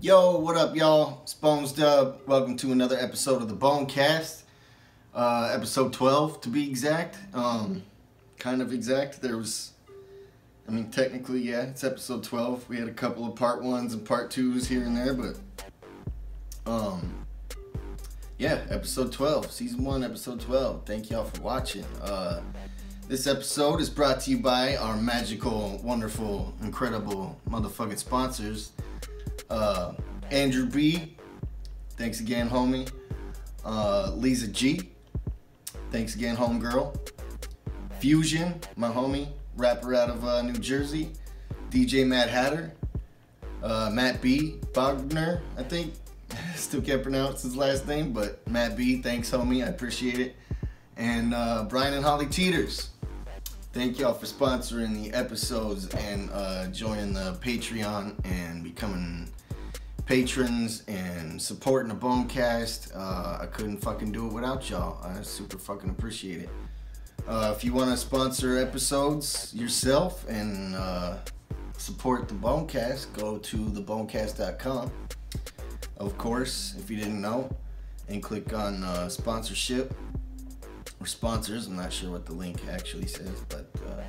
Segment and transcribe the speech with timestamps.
[0.00, 1.18] Yo, what up, y'all?
[1.24, 2.24] It's Bonez Dubb.
[2.24, 4.42] Welcome to another episode of the Bonecast.
[5.12, 7.18] Uh, episode 12, to be exact.
[7.34, 7.82] Um,
[8.38, 9.20] kind of exact.
[9.20, 9.72] There was,
[10.68, 12.68] I mean, technically, yeah, it's episode 12.
[12.68, 15.36] We had a couple of part ones and part twos here and there, but,
[16.64, 17.26] um,
[18.38, 20.86] yeah, episode 12, season one, episode 12.
[20.86, 21.84] Thank y'all for watching.
[22.00, 22.40] Uh,
[23.08, 28.70] this episode is brought to you by our magical, wonderful, incredible motherfucking sponsors.
[29.50, 29.92] Uh,
[30.30, 31.16] Andrew B,
[31.96, 32.90] thanks again, homie.
[33.64, 34.90] Uh, Lisa G,
[35.90, 36.96] thanks again, homegirl.
[37.98, 41.10] Fusion, my homie, rapper out of uh, New Jersey.
[41.70, 42.72] DJ Matt Hatter.
[43.62, 45.94] Uh, Matt B, Bogner, I think.
[46.54, 49.64] Still can't pronounce his last name, but Matt B, thanks, homie.
[49.64, 50.36] I appreciate it.
[50.96, 52.88] And uh, Brian and Holly Teeters.
[53.72, 59.28] Thank y'all for sponsoring the episodes and uh, joining the Patreon and becoming
[60.08, 62.96] patrons and supporting the Bonecast.
[62.96, 65.04] Uh, I couldn't fucking do it without y'all.
[65.04, 66.48] I super fucking appreciate it.
[67.28, 71.18] Uh, if you want to sponsor episodes yourself and uh,
[71.76, 74.90] support the Bonecast, go to thebonecast.com.
[75.98, 77.54] Of course, if you didn't know,
[78.08, 79.92] and click on uh, sponsorship
[80.98, 81.66] or sponsors.
[81.66, 84.00] I'm not sure what the link actually says, but uh,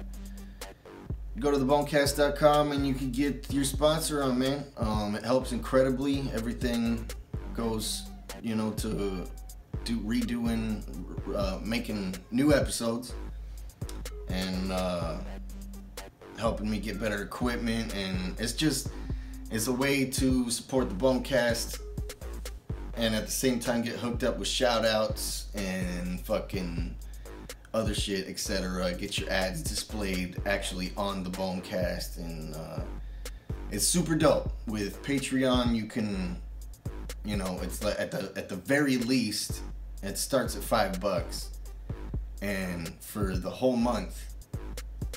[1.39, 4.65] go to thebonecast.com and you can get your sponsor on, man.
[4.77, 6.29] Um, it helps incredibly.
[6.33, 7.05] Everything
[7.53, 8.03] goes,
[8.41, 9.25] you know, to
[9.85, 10.83] do redoing,
[11.35, 13.13] uh, making new episodes,
[14.27, 15.17] and uh,
[16.37, 17.95] helping me get better equipment.
[17.95, 18.89] And it's just,
[19.49, 21.79] it's a way to support the Bonecast
[22.97, 26.95] and at the same time get hooked up with shout outs and fucking
[27.73, 28.93] other shit, etc.
[28.93, 32.81] Get your ads displayed actually on the Bonecast, and uh,
[33.71, 34.51] it's super dope.
[34.67, 36.41] With Patreon, you can,
[37.23, 39.61] you know, it's like at the at the very least,
[40.03, 41.49] it starts at five bucks,
[42.41, 44.33] and for the whole month,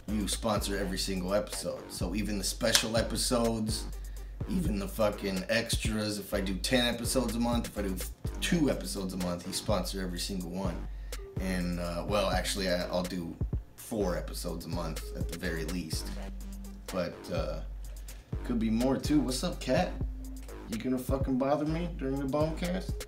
[0.08, 1.82] you sponsor every single episode.
[1.91, 3.84] So even the special episodes
[4.48, 6.18] even the fucking extras.
[6.18, 7.96] If I do 10 episodes a month, if I do
[8.41, 10.76] two episodes a month, he sponsor every single one.
[11.41, 13.34] And, uh, well, actually, I, will do
[13.76, 16.06] four episodes a month at the very least.
[16.87, 17.60] But, uh,
[18.44, 19.20] could be more too.
[19.20, 19.92] What's up, cat?
[20.69, 23.06] You gonna fucking bother me during the Bonecast?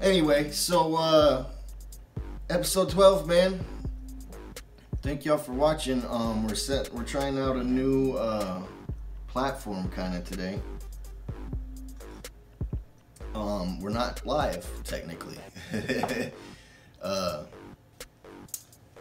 [0.00, 1.46] Anyway, so, uh,
[2.48, 3.64] episode 12, man.
[5.02, 6.04] Thank y'all for watching.
[6.08, 8.62] Um, we're set, we're trying out a new, uh,
[9.26, 10.58] platform kind of today.
[13.34, 15.38] Um, we're not live technically.
[17.02, 17.44] uh,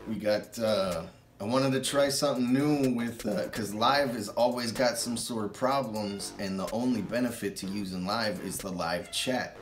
[0.08, 0.58] we got.
[0.60, 1.04] Uh,
[1.40, 5.46] I wanted to try something new with because uh, live has always got some sort
[5.46, 9.58] of problems, and the only benefit to using live is the live chat.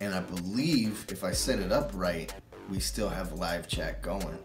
[0.00, 2.34] And I believe if I set it up right,
[2.68, 4.38] we still have live chat going.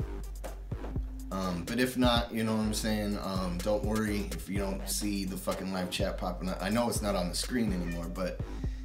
[1.31, 3.17] Um, but if not, you know what I'm saying?
[3.23, 6.59] Um, don't worry if you don't see the fucking live chat popping up.
[6.61, 8.39] I know it's not on the screen anymore, but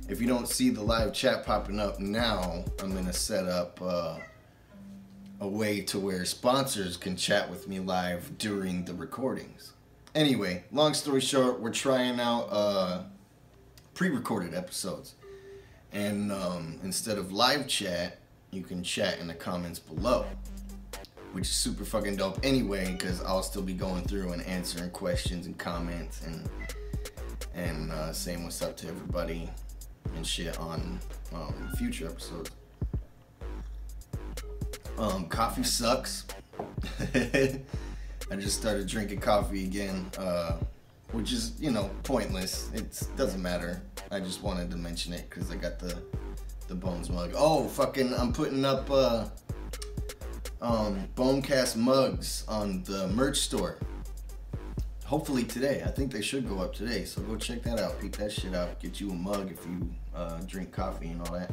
[0.09, 4.19] if you don't see the live chat popping up now, I'm gonna set up uh,
[5.43, 9.73] a way to where sponsors can chat with me live during the recordings.
[10.15, 13.03] Anyway, long story short, we're trying out uh,
[13.95, 15.15] pre-recorded episodes,
[15.93, 18.19] and um, instead of live chat,
[18.53, 20.27] you can chat in the comments below
[21.33, 25.47] which is super fucking dope anyway, because I'll still be going through and answering questions
[25.47, 26.49] and comments and
[27.55, 29.49] and uh, saying what's up to everybody
[30.15, 31.01] and shit on
[31.35, 32.51] um, future episodes.
[34.99, 36.27] Um, coffee sucks.
[37.15, 40.59] I just started drinking coffee again, uh,
[41.13, 42.71] which is you know pointless.
[42.75, 43.83] It doesn't matter.
[44.11, 45.97] I just wanted to mention it because I got the
[46.69, 47.33] the bones mug.
[47.35, 48.15] Oh, fucking!
[48.15, 48.91] I'm putting up.
[48.91, 49.27] Uh,
[50.63, 53.79] um, Bonecast mugs on the merch store.
[55.05, 55.83] Hopefully today.
[55.85, 57.05] I think they should go up today.
[57.05, 58.01] So go check that out.
[58.01, 58.81] Pick that shit out.
[58.81, 61.51] Get you a mug if you uh, drink coffee and all that.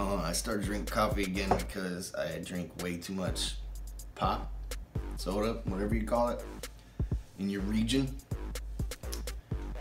[0.00, 3.56] Uh, I started drinking coffee again because I drink way too much
[4.14, 4.50] pop,
[5.16, 6.42] soda, whatever you call it,
[7.38, 8.16] in your region.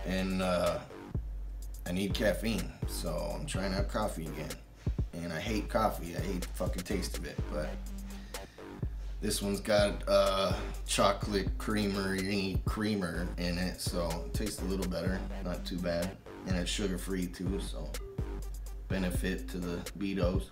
[0.05, 0.79] And uh,
[1.87, 2.69] I need caffeine.
[2.87, 4.49] So I'm trying out coffee again
[5.13, 6.17] and I hate coffee.
[6.17, 7.39] I hate the fucking taste of it.
[7.49, 7.69] But
[9.21, 10.51] this one's got uh,
[10.85, 15.17] chocolate creamery creamer in it, so it tastes a little better.
[15.45, 16.11] Not too bad,
[16.45, 17.89] and it's sugar free too, so
[18.89, 20.49] benefit to the betos.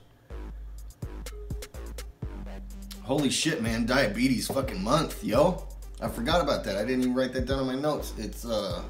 [3.01, 3.85] Holy shit, man!
[3.85, 5.65] Diabetes fucking month, yo.
[5.99, 6.77] I forgot about that.
[6.77, 8.13] I didn't even write that down in my notes.
[8.17, 8.83] It's uh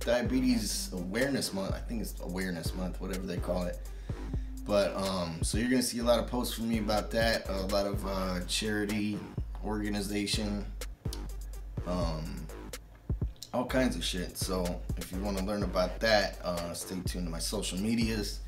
[0.00, 1.74] Diabetes Awareness Month.
[1.74, 3.78] I think it's Awareness Month, whatever they call it.
[4.64, 7.48] But um, so you're gonna see a lot of posts from me about that.
[7.48, 9.18] A lot of uh, charity
[9.64, 10.64] organization,
[11.86, 12.46] um,
[13.52, 14.38] all kinds of shit.
[14.38, 18.40] So if you want to learn about that, uh, stay tuned to my social medias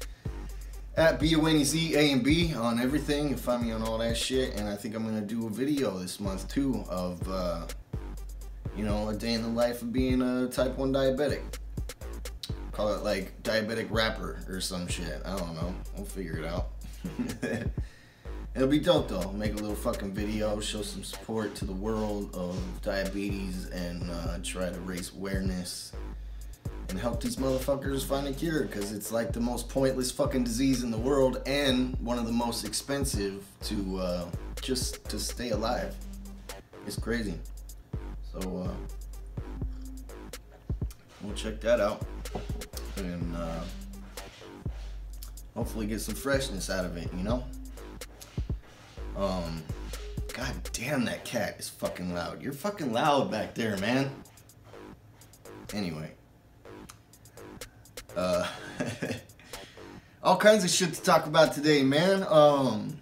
[0.96, 3.29] at B O N E Z A M B on everything.
[3.31, 4.55] You find me on all that shit.
[4.55, 7.67] And I think I'm gonna do a video this month too of uh,
[8.76, 11.43] you know a day in the life of being a type one diabetic.
[12.73, 15.23] Call it like diabetic rapper or some shit.
[15.25, 15.75] I don't know.
[15.96, 16.70] We'll figure it out.
[18.55, 19.32] It'll be dope though.
[19.32, 24.38] Make a little fucking video, show some support to the world of diabetes, and uh,
[24.44, 25.93] try to raise awareness
[26.94, 30.85] and help these motherfuckers find a cure because it's like the most pointless fucking disease
[30.85, 34.25] in the world and one of the most expensive to uh,
[34.62, 35.93] just to stay alive.
[36.87, 37.35] It's crazy.
[38.31, 40.31] So uh,
[41.20, 42.06] we'll check that out
[42.99, 43.64] and uh,
[45.56, 47.08] hopefully get some freshness out of it.
[47.12, 47.44] You know.
[49.17, 49.64] Um,
[50.32, 52.41] God damn, that cat is fucking loud.
[52.41, 54.14] You're fucking loud back there, man.
[55.73, 56.12] Anyway.
[58.16, 58.46] Uh,
[60.22, 62.25] all kinds of shit to talk about today, man.
[62.28, 62.96] Um,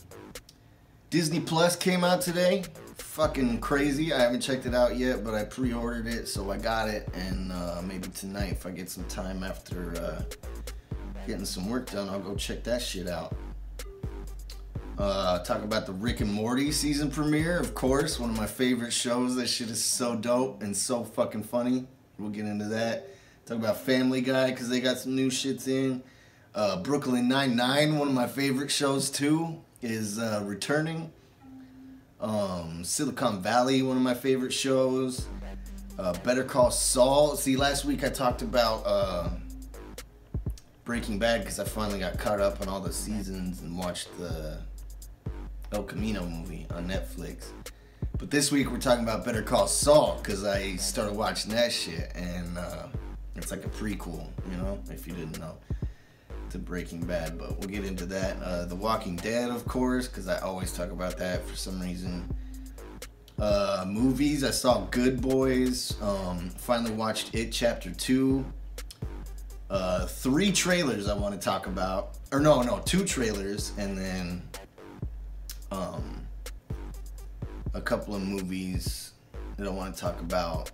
[1.11, 2.65] Disney Plus came out today.
[2.97, 4.13] Fucking crazy.
[4.13, 7.09] I haven't checked it out yet, but I pre-ordered it, so I got it.
[7.13, 10.23] And uh, maybe tonight, if I get some time after uh,
[11.27, 13.37] getting some work done, I'll go check that shit out.
[14.99, 18.93] Uh, talk about the Rick and Morty season premiere, of course, one of my favorite
[18.93, 19.37] shows.
[19.37, 21.87] That shit is so dope and so fucking funny.
[22.19, 23.09] We'll get into that.
[23.53, 26.03] Talk about Family Guy because they got some new shits in.
[26.55, 31.13] Uh, Brooklyn Nine Nine, one of my favorite shows too, is uh, returning.
[32.19, 35.27] Um, Silicon Valley, one of my favorite shows.
[35.99, 37.37] Uh, Better Call Saul.
[37.37, 39.29] See, last week I talked about uh,
[40.85, 44.61] Breaking Bad because I finally got caught up on all the seasons and watched the
[45.73, 47.49] El Camino movie on Netflix.
[48.19, 52.13] But this week we're talking about Better Call Saul because I started watching that shit
[52.15, 52.87] and uh,
[53.37, 55.57] it's like a prequel, you know, if you didn't know,
[56.51, 57.39] to Breaking Bad.
[57.39, 58.37] But we'll get into that.
[58.43, 62.29] Uh, the Walking Dead, of course, because I always talk about that for some reason.
[63.39, 66.01] Uh, movies, I saw Good Boys.
[66.01, 68.45] Um, finally watched It Chapter 2.
[69.71, 72.19] Uh, three trailers I want to talk about.
[72.31, 74.43] Or no, no, two trailers, and then
[75.71, 76.27] um,
[77.75, 79.13] a couple of movies
[79.57, 80.71] that I want to talk about.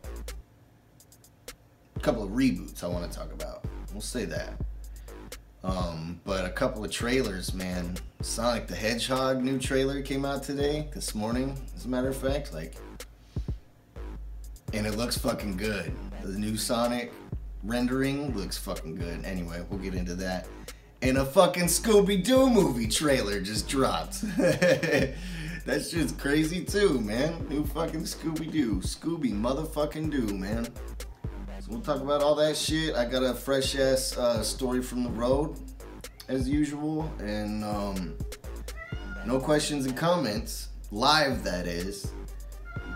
[1.98, 3.64] A couple of reboots I want to talk about.
[3.92, 4.54] We'll say that.
[5.64, 7.96] Um, but a couple of trailers, man.
[8.22, 12.54] Sonic the Hedgehog new trailer came out today, this morning, as a matter of fact.
[12.54, 12.76] Like,
[14.72, 15.92] and it looks fucking good.
[16.22, 17.12] The new Sonic
[17.64, 19.24] rendering looks fucking good.
[19.24, 20.46] Anyway, we'll get into that
[21.02, 24.22] and a fucking Scooby Doo movie trailer just dropped.
[24.36, 27.46] That's just crazy too, man.
[27.48, 28.76] New fucking Scooby Doo.
[28.76, 30.68] Scooby motherfucking Doo, man.
[31.68, 32.94] So we'll talk about all that shit.
[32.94, 35.58] I got a fresh ass uh, story from the road,
[36.28, 38.16] as usual, and um,
[39.26, 40.68] no questions and comments.
[40.90, 42.12] Live, that is.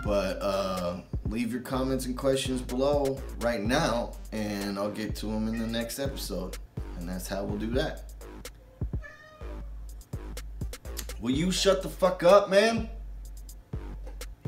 [0.03, 5.47] But uh, leave your comments and questions below right now, and I'll get to them
[5.47, 6.57] in the next episode.
[6.97, 8.11] And that's how we'll do that.
[11.19, 12.89] Will you shut the fuck up, man?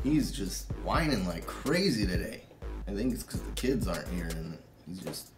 [0.02, 2.45] He's just whining like crazy today.
[2.88, 5.32] I think it's because the kids aren't here and he's just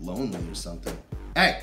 [0.00, 0.96] lonely or something.
[1.34, 1.62] Hey!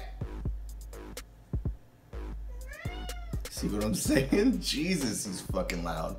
[3.50, 4.62] See what I'm saying?
[4.62, 6.18] Jesus, he's fucking loud.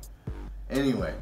[0.69, 1.13] Anyway.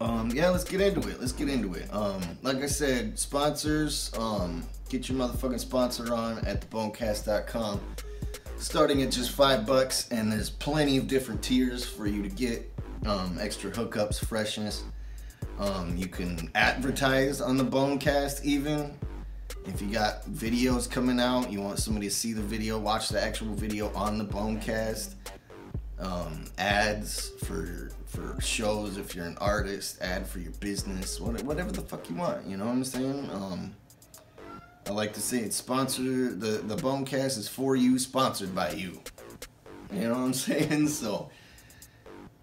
[0.00, 1.20] Um, yeah, let's get into it.
[1.20, 1.92] Let's get into it.
[1.92, 7.80] Um, like I said, sponsors, um, get your motherfucking sponsor on at thebonecast.com.
[8.56, 12.71] Starting at just five bucks, and there's plenty of different tiers for you to get
[13.06, 14.84] um, extra hookups, freshness.
[15.58, 18.96] Um, you can advertise on the Bonecast even.
[19.66, 23.22] If you got videos coming out, you want somebody to see the video, watch the
[23.22, 25.14] actual video on the Bonecast.
[25.98, 31.80] Um, ads for for shows if you're an artist, ad for your business, whatever the
[31.80, 32.44] fuck you want.
[32.46, 33.30] You know what I'm saying?
[33.30, 33.74] Um,
[34.86, 36.40] I like to say it's sponsored.
[36.40, 39.00] The the Bonecast is for you, sponsored by you.
[39.92, 40.88] You know what I'm saying?
[40.88, 41.30] So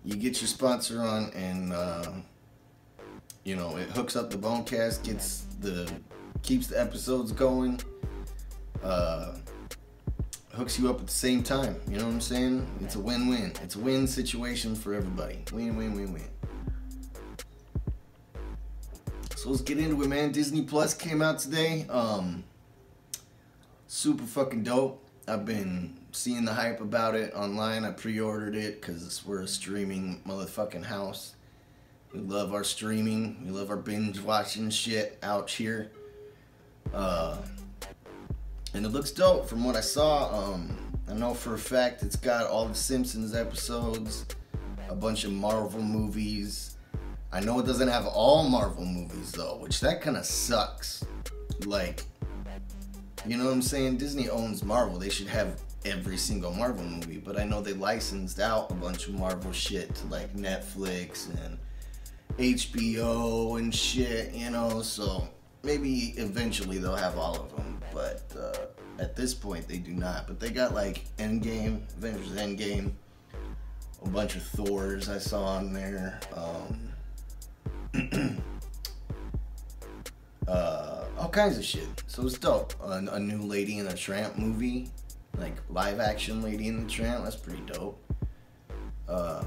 [0.04, 2.12] you get your sponsor on, and uh,
[3.44, 5.92] you know it hooks up the Bonecast, gets the
[6.42, 7.80] keeps the episodes going.
[8.84, 9.34] Uh,
[10.54, 11.76] hooks you up at the same time.
[11.88, 12.68] You know what I'm saying?
[12.82, 13.54] It's a win-win.
[13.64, 15.40] It's a win situation for everybody.
[15.54, 16.24] Win, win, win, win.
[19.36, 20.32] So let's get into it, man.
[20.32, 21.86] Disney Plus came out today.
[21.90, 22.44] Um,
[23.88, 25.02] super fucking dope.
[25.28, 27.86] I've been seeing the hype about it online.
[27.86, 31.36] I pre-ordered it because we're a streaming motherfucking house.
[32.14, 33.46] We love our streaming.
[33.46, 35.92] We love our binge watching shit out here.
[36.94, 37.38] Uh,
[38.74, 40.54] and it looks dope from what I saw.
[40.54, 40.76] Um,
[41.08, 44.26] I know for a fact it's got all the Simpsons episodes,
[44.90, 46.78] a bunch of Marvel movies.
[47.32, 51.06] I know it doesn't have all Marvel movies though, which that kind of sucks.
[51.66, 52.04] Like,
[53.28, 53.98] you know what I'm saying?
[53.98, 54.98] Disney owns Marvel.
[54.98, 57.18] They should have every single Marvel movie.
[57.18, 61.58] But I know they licensed out a bunch of Marvel shit to like Netflix and
[62.38, 64.82] HBO and shit, you know.
[64.82, 65.28] So
[65.64, 67.80] maybe eventually they'll have all of them.
[67.94, 70.28] But uh, at this point, they do not.
[70.28, 72.92] But they got like Endgame, Avengers Endgame,
[74.04, 76.20] a bunch of Thors I saw on there.
[76.34, 76.92] Um,
[80.48, 82.04] uh, all kinds of shit.
[82.08, 82.74] So it's dope.
[82.82, 84.90] A, a new Lady and a Tramp movie,
[85.40, 87.24] like live action Lady and the Tramp.
[87.24, 88.02] That's pretty dope.
[89.08, 89.44] Uh,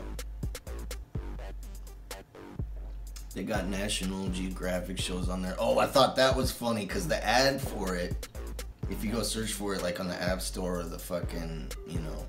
[3.35, 5.55] they got National Geographic shows on there.
[5.59, 8.29] Oh, I thought that was funny because the ad for it,
[8.91, 12.01] if you go search for it like on the App Store or the fucking, you
[12.01, 12.27] know,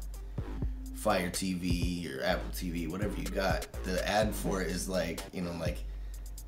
[0.95, 5.41] Fire TV or Apple TV, whatever you got, the ad for it is like, you
[5.41, 5.83] know, like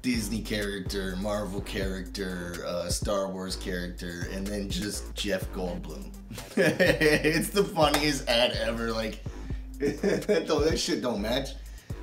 [0.06, 6.12] Disney character, Marvel character, uh, Star Wars character, and then just Jeff Goldblum.
[6.56, 8.92] it's the funniest ad ever.
[8.92, 9.24] Like,
[9.80, 11.54] that shit don't match.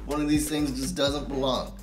[0.07, 1.79] One of these things just doesn't belong.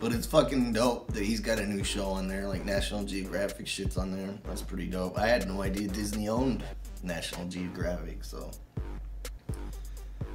[0.00, 3.66] But it's fucking dope that he's got a new show on there, like National Geographic
[3.66, 4.34] shit's on there.
[4.44, 5.18] That's pretty dope.
[5.18, 6.62] I had no idea Disney owned
[7.02, 8.50] National Geographic, so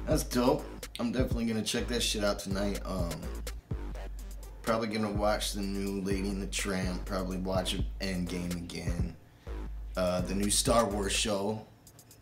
[0.08, 0.64] that's dope.
[0.98, 2.80] I'm definitely gonna check that shit out tonight.
[2.84, 3.12] Um,
[4.62, 7.04] probably gonna watch the new Lady and the Tramp.
[7.04, 9.16] Probably watch Endgame again.
[9.96, 11.66] Uh, the new Star Wars show,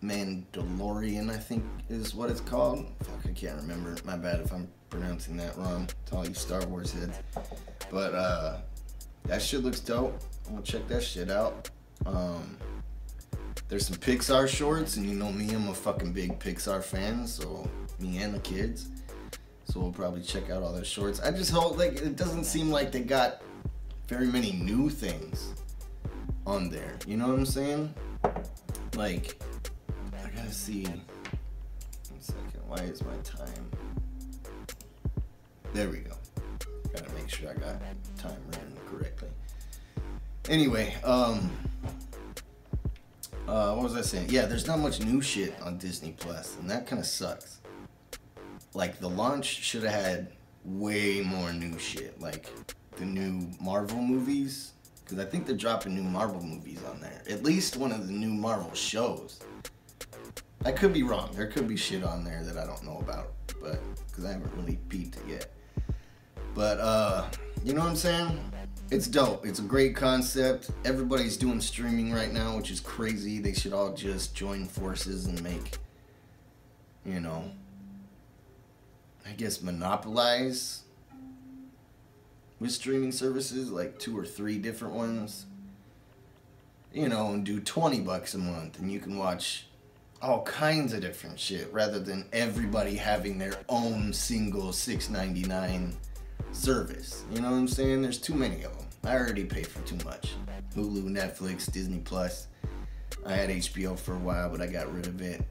[0.03, 2.87] Mandalorian, I think is what it's called.
[3.03, 3.97] Fuck, I can't remember.
[4.05, 7.19] My bad if I'm pronouncing that wrong to all you Star Wars heads.
[7.91, 8.59] But uh,
[9.25, 10.19] that shit looks dope.
[10.47, 11.71] I'm gonna check that shit out.
[12.07, 12.57] Um,
[13.69, 17.69] there's some Pixar shorts, and you know me, I'm a fucking big Pixar fan, so
[17.99, 18.89] me and the kids.
[19.71, 21.21] So we'll probably check out all their shorts.
[21.21, 23.43] I just hope like it doesn't seem like they got
[24.07, 25.53] very many new things
[26.47, 26.97] on there.
[27.07, 27.93] You know what I'm saying?
[28.97, 29.43] Like,
[30.25, 30.85] I gotta see.
[30.85, 31.03] One
[32.21, 32.63] second.
[32.67, 33.71] Why is my time?
[35.75, 36.15] There we go.
[36.95, 37.83] Gotta make sure I got
[38.17, 39.29] time written correctly.
[40.49, 41.51] Anyway, um,
[43.47, 44.29] uh, what was I saying?
[44.31, 47.58] Yeah, there's not much new shit on Disney Plus, and that kind of sucks.
[48.75, 50.33] Like the launch should have had
[50.65, 52.51] way more new shit, like
[52.97, 54.73] the new Marvel movies,
[55.05, 57.23] because I think they're dropping new Marvel movies on there.
[57.31, 59.41] At least one of the new Marvel shows.
[60.65, 61.31] I could be wrong.
[61.35, 63.33] There could be shit on there that I don't know about,
[63.63, 65.47] but because I haven't really peeped it yet.
[66.55, 67.29] But uh,
[67.65, 68.53] you know what I'm saying?
[68.91, 69.47] It's dope.
[69.47, 70.71] It's a great concept.
[70.85, 73.39] Everybody's doing streaming right now, which is crazy.
[73.39, 75.79] They should all just join forces and make,
[77.05, 77.51] you know,
[79.27, 80.83] I guess monopolize
[82.61, 85.47] with streaming services, like two or three different ones.
[86.93, 89.67] You know, and do 20 bucks a month and you can watch
[90.21, 95.93] all kinds of different shit rather than everybody having their own single 6.99
[96.53, 97.25] service.
[97.31, 98.03] You know what I'm saying?
[98.03, 98.87] There's too many of them.
[99.05, 100.33] I already pay for too much.
[100.75, 102.49] Hulu, Netflix, Disney Plus.
[103.25, 105.43] I had HBO for a while, but I got rid of it.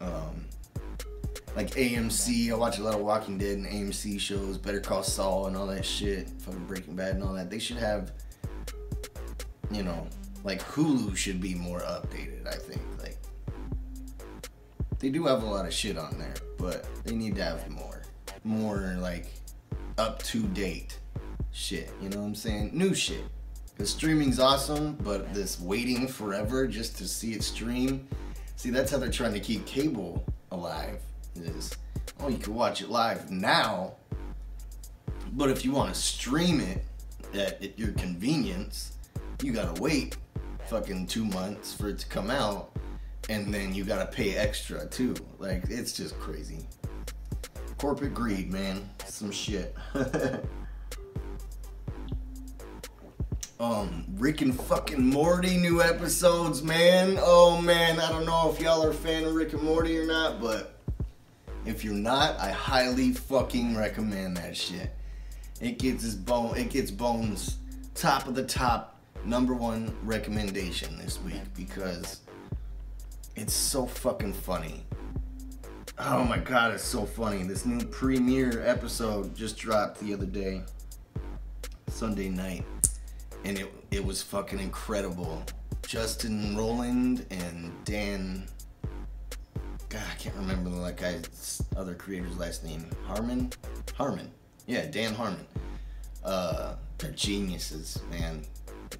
[0.00, 0.46] Um,
[1.54, 5.46] like AMC, I watch a lot of Walking Dead and AMC shows, Better Call Saul
[5.46, 7.50] and all that shit, fucking Breaking Bad and all that.
[7.50, 8.12] They should have,
[9.70, 10.06] you know,
[10.44, 12.46] like Hulu should be more updated.
[12.46, 13.18] I think like
[14.98, 18.02] they do have a lot of shit on there, but they need to have more,
[18.44, 19.26] more like
[19.98, 20.98] up to date
[21.52, 21.90] shit.
[22.00, 22.70] You know what I'm saying?
[22.72, 23.24] New shit.
[23.74, 28.06] Because streaming's awesome, but this waiting forever just to see it stream.
[28.56, 31.00] See, that's how they're trying to keep cable alive.
[31.36, 31.76] Is
[32.20, 33.94] oh, you can watch it live now,
[35.32, 36.84] but if you want to stream it
[37.34, 38.96] at, at your convenience,
[39.42, 40.16] you gotta wait
[40.66, 42.76] fucking two months for it to come out,
[43.28, 45.14] and then you gotta pay extra too.
[45.38, 46.66] Like it's just crazy.
[47.78, 48.88] Corporate greed, man.
[49.06, 49.74] Some shit.
[53.58, 57.18] um, Rick and fucking Morty new episodes, man.
[57.20, 60.06] Oh man, I don't know if y'all are a fan of Rick and Morty or
[60.06, 60.81] not, but
[61.64, 64.90] if you're not, I highly fucking recommend that shit.
[65.60, 67.58] It gets his bone, it gets bones
[67.94, 72.20] top of the top number one recommendation this week because
[73.36, 74.84] it's so fucking funny.
[75.98, 77.42] Oh my god, it's so funny.
[77.44, 80.62] This new premiere episode just dropped the other day,
[81.86, 82.64] Sunday night,
[83.44, 85.42] and it it was fucking incredible.
[85.86, 88.46] Justin Roiland and Dan.
[90.22, 92.86] Can't remember the like guy's other creator's last name.
[93.08, 93.50] Harmon,
[93.96, 94.30] Harmon.
[94.68, 95.44] Yeah, Dan Harmon.
[96.22, 98.44] Uh, they're geniuses, man.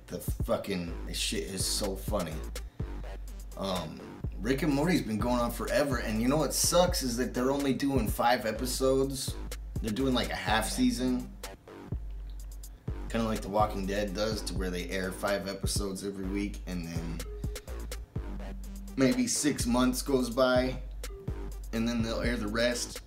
[0.09, 2.33] The fucking shit is so funny.
[3.57, 4.00] Um,
[4.41, 7.52] Rick and Morty's been going on forever, and you know what sucks is that they're
[7.52, 9.37] only doing five episodes.
[9.81, 11.31] They're doing like a half season,
[13.09, 16.62] kind of like The Walking Dead does, to where they air five episodes every week,
[16.67, 17.21] and then
[18.97, 20.75] maybe six months goes by,
[21.73, 23.00] and then they'll air the rest.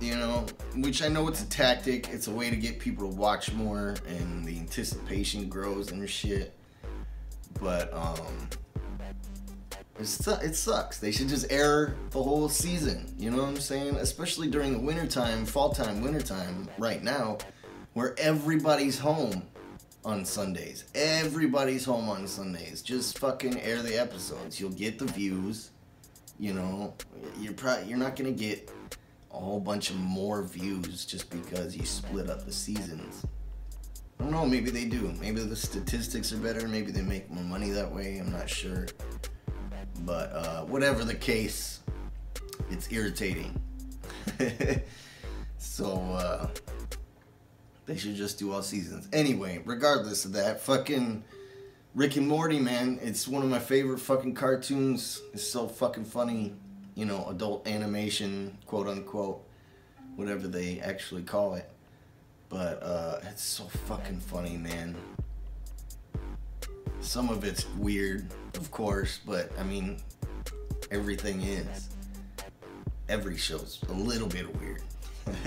[0.00, 0.44] You know,
[0.76, 2.08] which I know it's a tactic.
[2.10, 6.54] It's a way to get people to watch more, and the anticipation grows and shit.
[7.60, 8.48] But um
[9.98, 10.98] it sucks.
[10.98, 13.14] They should just air the whole season.
[13.16, 13.96] You know what I'm saying?
[13.96, 17.38] Especially during the wintertime, fall time, wintertime, right now,
[17.94, 19.42] where everybody's home
[20.04, 20.84] on Sundays.
[20.94, 22.82] Everybody's home on Sundays.
[22.82, 24.60] Just fucking air the episodes.
[24.60, 25.70] You'll get the views.
[26.38, 26.94] You know,
[27.38, 28.70] you're probably you're not gonna get
[29.32, 33.24] a whole bunch of more views just because you split up the seasons.
[34.18, 34.46] I don't know.
[34.46, 35.12] Maybe they do.
[35.20, 36.66] Maybe the statistics are better.
[36.66, 38.18] Maybe they make more money that way.
[38.18, 38.86] I'm not sure.
[40.00, 41.80] But uh, whatever the case,
[42.70, 43.60] it's irritating.
[45.58, 46.48] so uh,
[47.84, 49.08] they should just do all seasons.
[49.12, 51.22] Anyway, regardless of that, fucking
[51.96, 55.22] Rick and Morty, man, it's one of my favorite fucking cartoons.
[55.32, 56.52] It's so fucking funny.
[56.94, 59.42] You know, adult animation, quote unquote,
[60.14, 61.70] whatever they actually call it.
[62.50, 64.94] But uh, it's so fucking funny, man.
[67.00, 69.96] Some of it's weird, of course, but I mean,
[70.90, 71.88] everything is.
[73.08, 74.82] Every show's a little bit weird.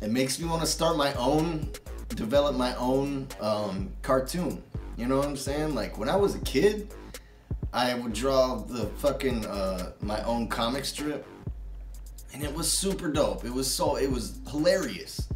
[0.00, 1.68] it makes me want to start my own,
[2.08, 4.62] develop my own um, cartoon.
[5.00, 5.74] You know what I'm saying?
[5.74, 6.92] Like when I was a kid,
[7.72, 11.26] I would draw the fucking uh, my own comic strip,
[12.34, 13.46] and it was super dope.
[13.46, 15.26] It was so it was hilarious.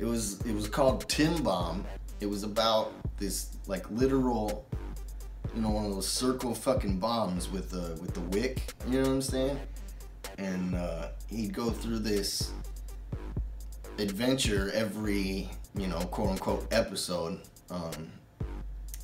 [0.00, 1.84] It was it was called Tim Bomb.
[2.18, 4.66] It was about this like literal,
[5.54, 8.74] you know, one of those circle fucking bombs with the with the wick.
[8.88, 9.60] You know what I'm saying?
[10.36, 12.50] And uh, he'd go through this
[13.98, 17.38] adventure every, you know, quote unquote episode.
[17.70, 18.10] Um,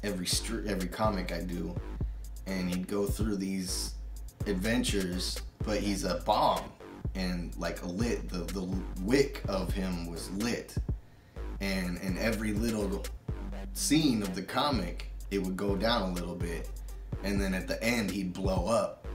[0.03, 0.27] every
[0.69, 1.75] every comic I do,
[2.47, 3.95] and he'd go through these
[4.47, 6.65] adventures, but he's a bomb
[7.15, 8.69] and like a lit the the
[9.03, 10.77] wick of him was lit
[11.61, 13.05] and in every little
[13.73, 16.69] scene of the comic, it would go down a little bit,
[17.23, 19.07] and then at the end he'd blow up,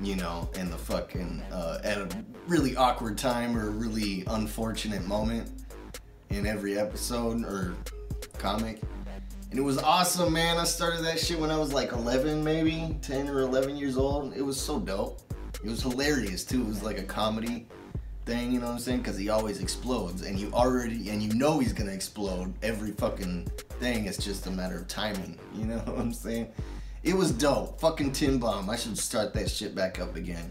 [0.00, 2.08] you know, in the fucking uh, at a
[2.46, 5.50] really awkward time or really unfortunate moment
[6.30, 7.74] in every episode or
[8.38, 8.80] comic.
[9.54, 10.56] And it was awesome, man.
[10.56, 14.34] I started that shit when I was like 11, maybe 10 or 11 years old.
[14.36, 15.20] It was so dope.
[15.62, 16.62] It was hilarious too.
[16.62, 17.68] It was like a comedy
[18.26, 18.98] thing, you know what I'm saying?
[18.98, 23.46] Because he always explodes, and you already and you know he's gonna explode every fucking
[23.78, 24.06] thing.
[24.06, 25.38] It's just a matter of timing.
[25.54, 26.48] You know what I'm saying?
[27.04, 27.78] It was dope.
[27.78, 28.68] Fucking Tim Bomb.
[28.68, 30.50] I should start that shit back up again.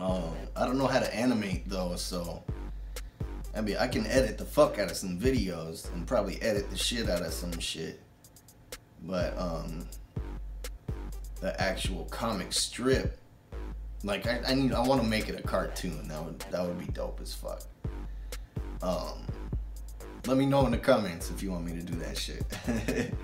[0.00, 2.42] Um, I don't know how to animate though, so
[3.56, 6.76] I mean I can edit the fuck out of some videos and probably edit the
[6.76, 8.00] shit out of some shit.
[9.02, 9.86] But um
[11.40, 13.18] the actual comic strip
[14.04, 16.06] like I, I need I want to make it a cartoon.
[16.08, 17.62] That would that would be dope as fuck.
[18.82, 19.26] Um,
[20.26, 22.44] let me know in the comments if you want me to do that shit.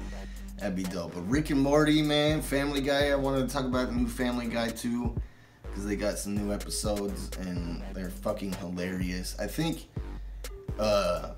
[0.59, 1.15] That'd be dope.
[1.15, 3.11] But Rick and Morty, man, Family Guy.
[3.11, 5.15] I wanted to talk about the new Family Guy too,
[5.63, 9.37] because they got some new episodes and they're fucking hilarious.
[9.39, 9.89] I think
[10.79, 11.31] uh,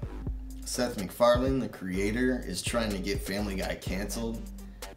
[0.64, 4.40] Seth MacFarlane, the creator, is trying to get Family Guy canceled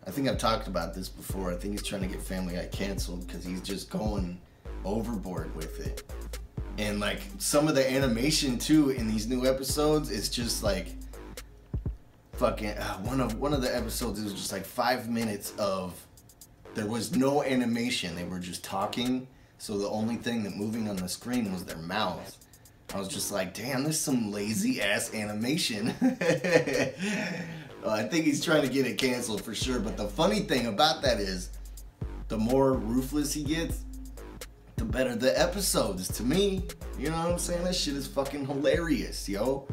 [0.07, 1.51] I think I've talked about this before.
[1.51, 4.39] I think he's trying to get Family Guy canceled because he's just going
[4.85, 6.09] overboard with it.
[6.77, 10.95] And like some of the animation too in these new episodes, it's just like
[12.31, 14.21] fucking uh, one of one of the episodes.
[14.21, 15.93] It was just like five minutes of
[16.73, 18.15] there was no animation.
[18.15, 19.27] They were just talking.
[19.57, 22.37] So the only thing that moving on the screen was their mouths.
[22.93, 25.89] I was just like, damn, there's some lazy ass animation.
[26.01, 29.79] Uh, I think he's trying to get it canceled for sure.
[29.79, 31.49] But the funny thing about that is,
[32.27, 33.83] the more ruthless he gets,
[34.77, 36.63] the better the episodes to me.
[36.97, 37.63] You know what I'm saying?
[37.63, 39.67] That shit is fucking hilarious, yo.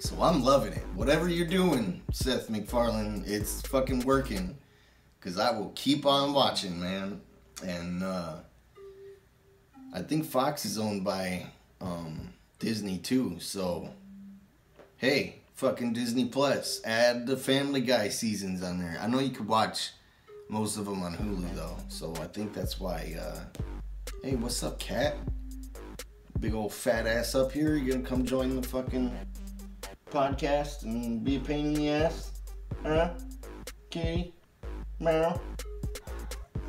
[0.00, 0.84] So I'm loving it.
[0.94, 4.56] Whatever you're doing, Seth MacFarlane, it's fucking working.
[5.20, 7.20] Cause I will keep on watching, man.
[7.62, 8.36] And uh,
[9.92, 11.44] I think Fox is owned by
[11.82, 12.29] um,
[12.60, 13.36] Disney too.
[13.40, 13.90] So
[14.98, 18.98] hey, fucking Disney Plus, add the Family Guy seasons on there.
[19.00, 19.90] I know you could watch
[20.48, 23.16] most of them on Hulu though, so I think that's why.
[23.18, 23.60] Uh,
[24.22, 25.16] hey, what's up, cat?
[26.38, 27.76] Big old fat ass up here.
[27.76, 29.10] You gonna come join the fucking
[30.10, 32.32] podcast and be a pain in the ass?
[32.82, 33.10] Huh?
[33.88, 34.34] Kitty?
[34.98, 35.40] Meow?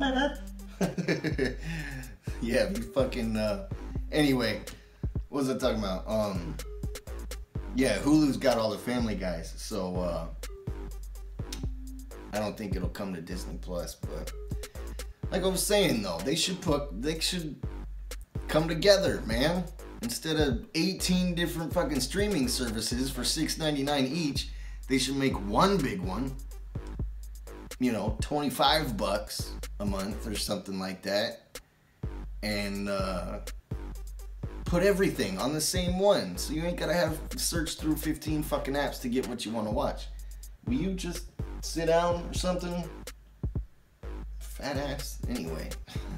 [2.40, 3.36] yeah, we fucking.
[3.36, 3.68] Uh,
[4.10, 4.62] anyway,
[5.32, 6.04] what was I talking about?
[6.06, 6.54] Um,
[7.74, 10.26] yeah, Hulu's got all the Family Guys, so uh,
[12.34, 13.94] I don't think it'll come to Disney Plus.
[13.94, 14.30] But
[15.30, 17.56] like I was saying, though, they should put they should
[18.46, 19.64] come together, man.
[20.02, 24.50] Instead of 18 different fucking streaming services for $6.99 each,
[24.88, 26.36] they should make one big one.
[27.78, 31.58] You know, 25 bucks a month or something like that.
[32.42, 33.38] And uh,
[34.72, 36.34] put everything on the same one.
[36.38, 39.70] So you ain't gotta have search through 15 fucking apps to get what you wanna
[39.70, 40.06] watch.
[40.66, 41.26] Will you just
[41.60, 42.88] sit down or something?
[44.38, 45.18] Fat ass.
[45.28, 45.68] Anyway.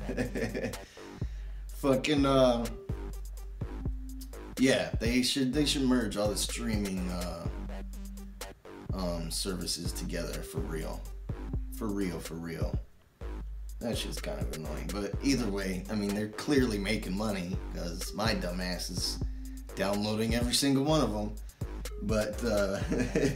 [1.66, 2.64] fucking uh
[4.60, 7.48] yeah, they should they should merge all the streaming uh,
[8.94, 11.02] um, services together for real,
[11.76, 12.78] for real, for real.
[13.84, 18.14] That just kind of annoying, but either way, I mean they're clearly making money because
[18.14, 19.18] my dumbass is
[19.76, 21.34] downloading every single one of them.
[22.00, 22.80] But uh,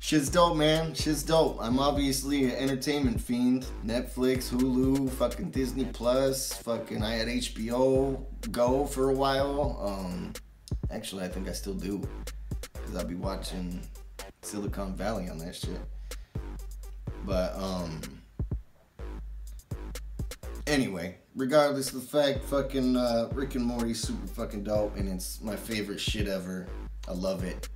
[0.00, 0.92] Shit's dope, man.
[0.92, 1.58] Shit's dope.
[1.60, 3.64] I'm obviously an entertainment fiend.
[3.86, 9.78] Netflix, Hulu, fucking Disney Plus, fucking I had HBO Go for a while.
[9.80, 10.32] Um,
[10.90, 12.02] actually, I think I still do,
[12.74, 13.82] cause I'll be watching
[14.42, 15.80] Silicon Valley on that shit.
[17.24, 18.00] But um,
[20.66, 25.40] anyway, regardless of the fact, fucking uh, Rick and Morty's super fucking dope, and it's
[25.40, 26.66] my favorite shit ever.
[27.08, 27.68] I love it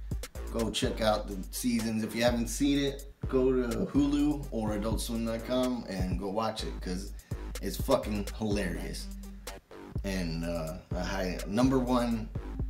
[0.54, 2.04] go check out the seasons.
[2.04, 7.12] If you haven't seen it, go to Hulu or AdultSwim.com and go watch it because
[7.60, 9.08] it's fucking hilarious.
[10.04, 12.28] And uh, a high number one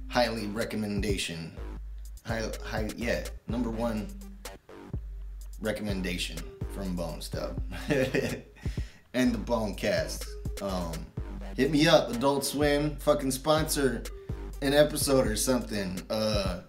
[0.08, 1.52] highly recommendation.
[2.24, 4.08] High, high, yeah, number one
[5.60, 6.38] recommendation
[6.72, 7.60] from Bonez Dubb
[9.14, 10.26] and the Bonecast.
[10.60, 10.92] Um,
[11.56, 14.02] hit me up, Adult Swim, fucking sponsor
[14.60, 16.00] an episode or something.
[16.10, 16.60] Uh,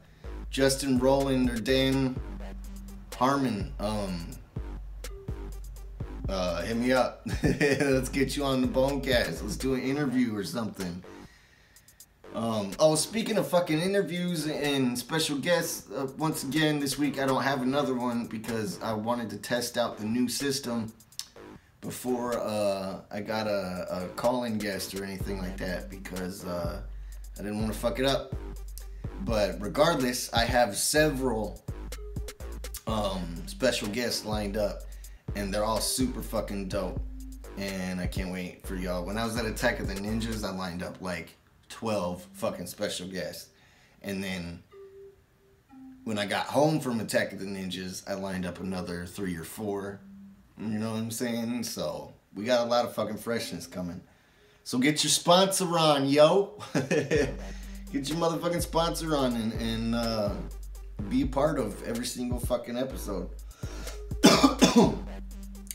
[0.50, 2.20] Justin Roiland or Dan
[3.16, 4.28] Harmon, um,
[6.28, 7.26] uh, hit me up.
[7.44, 9.42] Let's get you on the Bonecast.
[9.42, 11.04] Let's do an interview or something.
[12.34, 17.26] Um, oh, speaking of fucking interviews and special guests, uh, once again this week I
[17.26, 20.92] don't have another one because I wanted to test out the new system
[21.86, 26.82] before uh, I got a, a call-in guest or anything like that because uh,
[27.38, 28.36] I didn't want to fuck it up.
[29.22, 31.64] But regardless, I have several
[32.88, 34.82] um, special guests lined up,
[35.36, 37.00] and they're all super fucking dope.
[37.58, 39.06] And I can't wait for y'all.
[39.06, 41.38] When I was at Attack of the Ninjas, I lined up like
[41.70, 43.50] 12 fucking special guests.
[44.02, 44.62] And then
[46.04, 49.44] when I got home from Attack of the Ninjas, I lined up another three or
[49.44, 50.02] four.
[50.58, 51.64] You know what I'm saying?
[51.64, 54.02] So we got a lot of fucking freshness coming.
[54.64, 56.60] So get your sponsor on, yo.
[56.74, 57.30] get
[57.92, 60.32] your motherfucking sponsor on and, and uh,
[61.10, 63.30] be a part of every single fucking episode.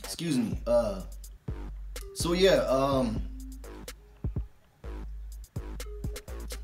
[0.02, 0.58] Excuse me.
[0.66, 1.02] Uh,
[2.14, 3.22] so yeah, um,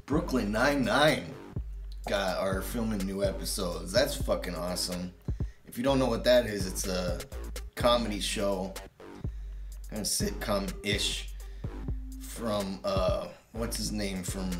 [0.06, 1.24] Brooklyn Nine Nine
[2.08, 3.92] got are filming new episodes.
[3.92, 5.12] That's fucking awesome.
[5.66, 7.18] If you don't know what that is, it's a
[7.76, 8.72] comedy show,
[9.92, 11.28] of sitcom ish
[12.20, 14.50] from uh, what's his name from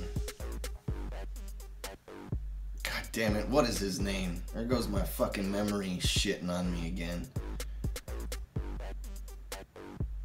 [2.83, 4.43] God damn it, what is his name?
[4.55, 7.27] There goes my fucking memory shitting on me again.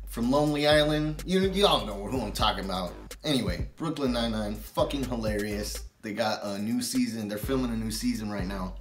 [0.05, 2.93] From Lonely Island, you you all know who I'm talking about.
[3.23, 5.85] Anyway, Brooklyn Nine Nine, fucking hilarious.
[6.01, 7.27] They got a new season.
[7.29, 8.75] They're filming a new season right now.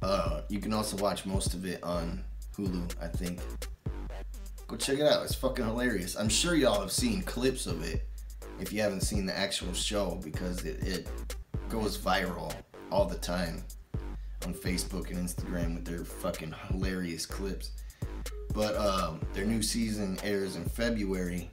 [0.00, 2.24] Uh, you can also watch most of it on
[2.60, 3.40] Hulu, I think.
[4.66, 5.24] Go check it out.
[5.24, 6.14] It's fucking hilarious.
[6.16, 8.06] I'm sure y'all have seen clips of it
[8.60, 11.08] if you haven't seen the actual show because it, it
[11.68, 12.52] goes viral
[12.92, 13.64] all the time
[14.44, 17.72] on Facebook and Instagram with their fucking hilarious clips.
[18.52, 21.50] But um, their new season airs in February.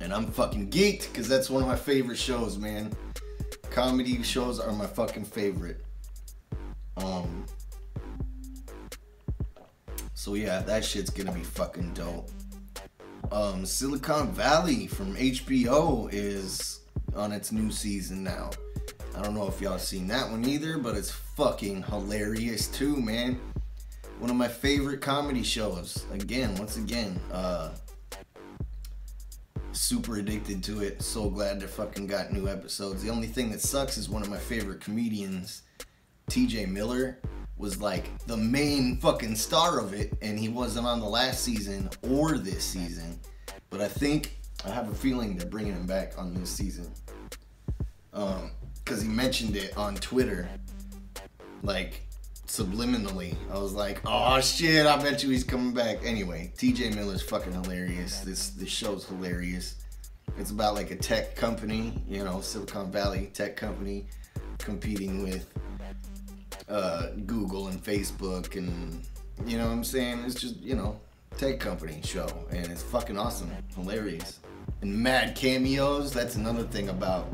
[0.00, 2.92] And I'm fucking geeked because that's one of my favorite shows, man.
[3.70, 5.84] Comedy shows are my fucking favorite.
[6.96, 7.46] Um.
[10.22, 12.30] So yeah, that shit's gonna be fucking dope.
[13.32, 16.82] Um, Silicon Valley from HBO is
[17.16, 18.50] on its new season now.
[19.16, 23.40] I don't know if y'all seen that one either, but it's fucking hilarious too, man.
[24.20, 26.06] One of my favorite comedy shows.
[26.12, 27.70] Again, once again, uh,
[29.72, 31.02] super addicted to it.
[31.02, 33.02] So glad they fucking got new episodes.
[33.02, 35.62] The only thing that sucks is one of my favorite comedians,
[36.30, 37.18] TJ Miller,
[37.56, 41.88] was like the main fucking star of it, and he wasn't on the last season
[42.02, 43.18] or this season.
[43.70, 46.90] But I think I have a feeling they're bringing him back on this season.
[48.12, 48.50] Um,
[48.84, 50.48] cause he mentioned it on Twitter,
[51.62, 52.02] like
[52.46, 53.34] subliminally.
[53.50, 55.98] I was like, oh shit, I bet you he's coming back.
[56.04, 58.20] Anyway, TJ Miller's fucking hilarious.
[58.20, 59.76] This this show's hilarious.
[60.38, 64.06] It's about like a tech company, you know, Silicon Valley tech company
[64.58, 65.46] competing with
[66.68, 69.02] uh, Google and Facebook and
[69.46, 70.22] you know what I'm saying?
[70.24, 71.00] It's just, you know,
[71.36, 74.40] tech company show and it's fucking awesome, hilarious.
[74.82, 77.28] And mad cameos, that's another thing about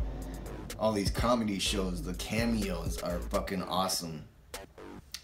[0.79, 2.03] all these comedy shows.
[2.03, 4.25] The cameos are fucking awesome.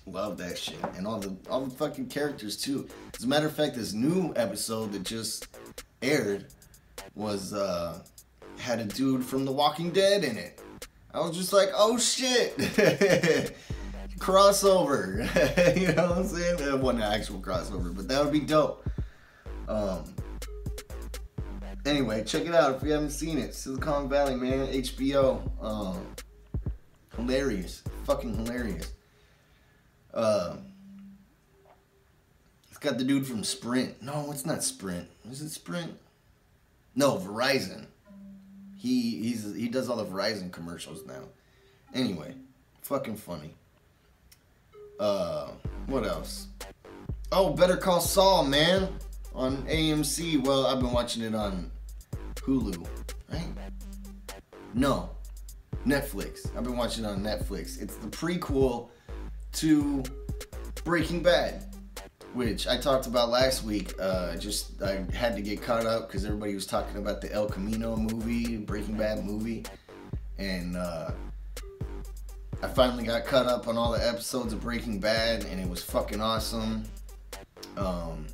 [0.07, 0.79] Love that shit.
[0.97, 2.89] And all the all the fucking characters too.
[3.17, 5.49] As a matter of fact, this new episode that just
[6.03, 6.47] aired
[7.15, 8.01] was uh
[8.59, 10.61] had a dude from The Walking Dead in it.
[11.13, 12.59] I was just like, oh shit.
[14.19, 15.19] crossover.
[15.81, 16.57] you know what I'm saying?
[16.57, 18.89] That wasn't an actual crossover, but that would be dope.
[19.69, 20.15] Um
[21.87, 23.55] anyway, check it out if you haven't seen it.
[23.55, 25.51] Silicon Valley, man, HBO.
[25.63, 26.07] Um
[27.17, 27.83] hilarious.
[28.05, 28.93] Fucking hilarious.
[30.13, 30.57] Uh,
[32.69, 34.01] it's got the dude from Sprint.
[34.03, 35.09] No, it's not Sprint.
[35.31, 35.93] Is it Sprint?
[36.95, 37.87] No, Verizon.
[38.77, 41.23] He he's he does all the Verizon commercials now.
[41.95, 42.35] Anyway,
[42.83, 43.55] fucking funny.
[44.99, 45.51] Uh,
[45.87, 46.49] what else?
[47.33, 48.89] Oh, Better Call Saul, man,
[49.35, 50.45] on AMC.
[50.45, 51.71] Well, I've been watching it on
[52.37, 52.87] Hulu,
[53.33, 53.43] right?
[54.73, 55.11] No,
[55.87, 56.57] Netflix.
[56.57, 57.81] I've been watching it on Netflix.
[57.81, 58.91] It's the prequel
[59.55, 60.03] to
[60.85, 61.65] Breaking Bad,
[62.35, 63.95] which I talked about last week.
[63.99, 67.47] Uh, just I had to get caught up because everybody was talking about the El
[67.47, 69.65] Camino movie, Breaking Bad movie,
[70.39, 71.13] and uh,
[72.65, 75.83] I finally got caught up on all the episodes of Breaking Bad, and it was
[75.83, 76.85] fucking awesome.
[77.77, 78.27] Um,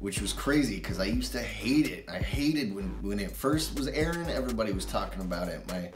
[0.00, 2.04] which was crazy because I used to hate it.
[2.10, 4.28] I hated when when it first was airing.
[4.28, 5.66] Everybody was talking about it.
[5.70, 5.90] My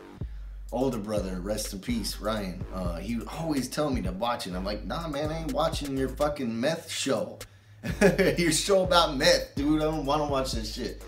[0.73, 4.55] older brother, rest in peace, Ryan, uh, he would always tell me to watch it.
[4.55, 7.39] I'm like, nah, man, I ain't watching your fucking meth show.
[8.39, 9.83] your show about meth, dude.
[9.83, 11.03] I don't want to watch this shit.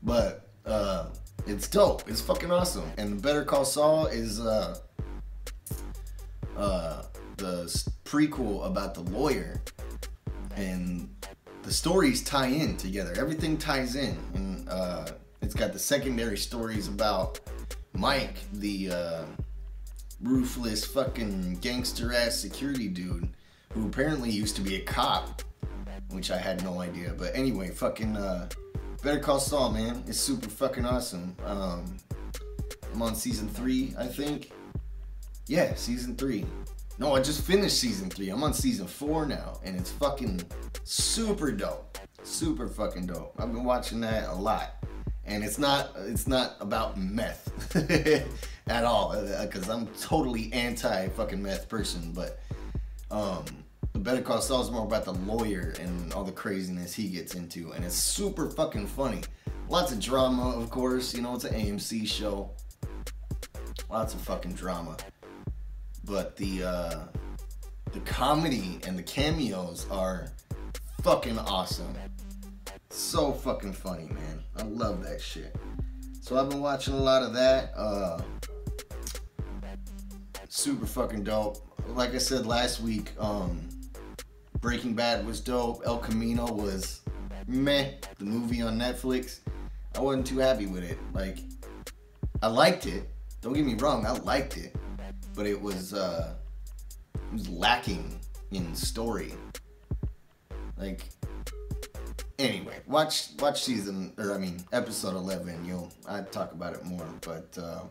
[0.00, 1.06] But uh,
[1.44, 2.08] it's dope.
[2.08, 2.88] It's fucking awesome.
[2.98, 4.78] And Better Call Saul is uh,
[6.56, 7.02] uh,
[7.36, 7.64] the
[8.04, 9.60] prequel about the lawyer,
[10.56, 11.08] and
[11.62, 13.14] the stories tie in together.
[13.16, 15.06] Everything ties in, and uh,
[15.40, 17.40] it's got the secondary stories about
[17.92, 19.24] Mike, the uh,
[20.20, 23.28] ruthless fucking gangster ass security dude,
[23.72, 25.42] who apparently used to be a cop,
[26.10, 27.14] which I had no idea.
[27.16, 28.48] But anyway, fucking uh,
[29.02, 31.36] Better Call Saul, man, it's super fucking awesome.
[31.44, 31.98] Um,
[32.92, 34.52] I'm on season three, I think.
[35.46, 36.46] Yeah, season three.
[36.98, 38.28] No, I just finished season three.
[38.28, 40.42] I'm on season four now, and it's fucking
[40.84, 41.98] super dope.
[42.22, 43.34] Super fucking dope.
[43.38, 44.82] I've been watching that a lot
[45.24, 47.76] and it's not it's not about meth
[48.66, 52.12] at all because uh, I'm totally anti fucking meth person.
[52.12, 52.40] But
[53.10, 53.44] um,
[53.92, 57.34] the Better Call Saul is more about the lawyer and all the craziness he gets
[57.34, 59.22] into, and it's super fucking funny.
[59.68, 61.14] Lots of drama, of course.
[61.14, 62.50] You know, it's an AMC show.
[63.88, 64.96] Lots of fucking drama,
[66.04, 67.00] but the uh,
[67.92, 70.28] the comedy and the cameos are
[71.02, 71.94] fucking awesome.
[72.90, 74.42] So fucking funny, man.
[74.56, 75.56] I love that shit.
[76.20, 77.72] So I've been watching a lot of that.
[77.76, 78.20] Uh,
[80.48, 81.58] super fucking dope.
[81.88, 83.68] Like I said last week, um,
[84.60, 85.82] Breaking Bad was dope.
[85.84, 87.00] El Camino was
[87.46, 87.92] meh.
[88.18, 89.40] The movie on Netflix,
[89.96, 90.98] I wasn't too happy with it.
[91.12, 91.38] Like,
[92.42, 93.08] I liked it.
[93.40, 94.76] Don't get me wrong, I liked it,
[95.34, 96.34] but it was uh,
[97.14, 98.18] it was lacking
[98.50, 99.32] in story.
[100.76, 101.02] Like,
[102.38, 105.64] anyway, watch watch season or I mean episode eleven.
[105.64, 107.82] You'll I talk about it more, but uh,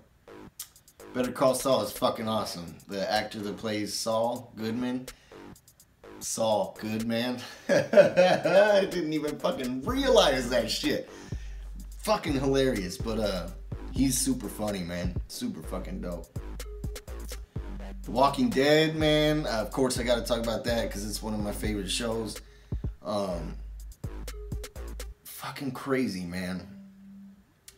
[1.13, 2.75] Better Call Saul is fucking awesome.
[2.87, 5.07] The actor that plays Saul Goodman,
[6.19, 7.39] Saul Goodman.
[7.69, 11.09] I didn't even fucking realize that shit.
[11.99, 13.47] Fucking hilarious, but uh,
[13.91, 15.15] he's super funny, man.
[15.27, 16.27] Super fucking dope.
[18.03, 19.45] The Walking Dead, man.
[19.45, 21.89] Uh, of course, I got to talk about that because it's one of my favorite
[21.89, 22.41] shows.
[23.03, 23.55] Um,
[25.23, 26.67] fucking crazy, man.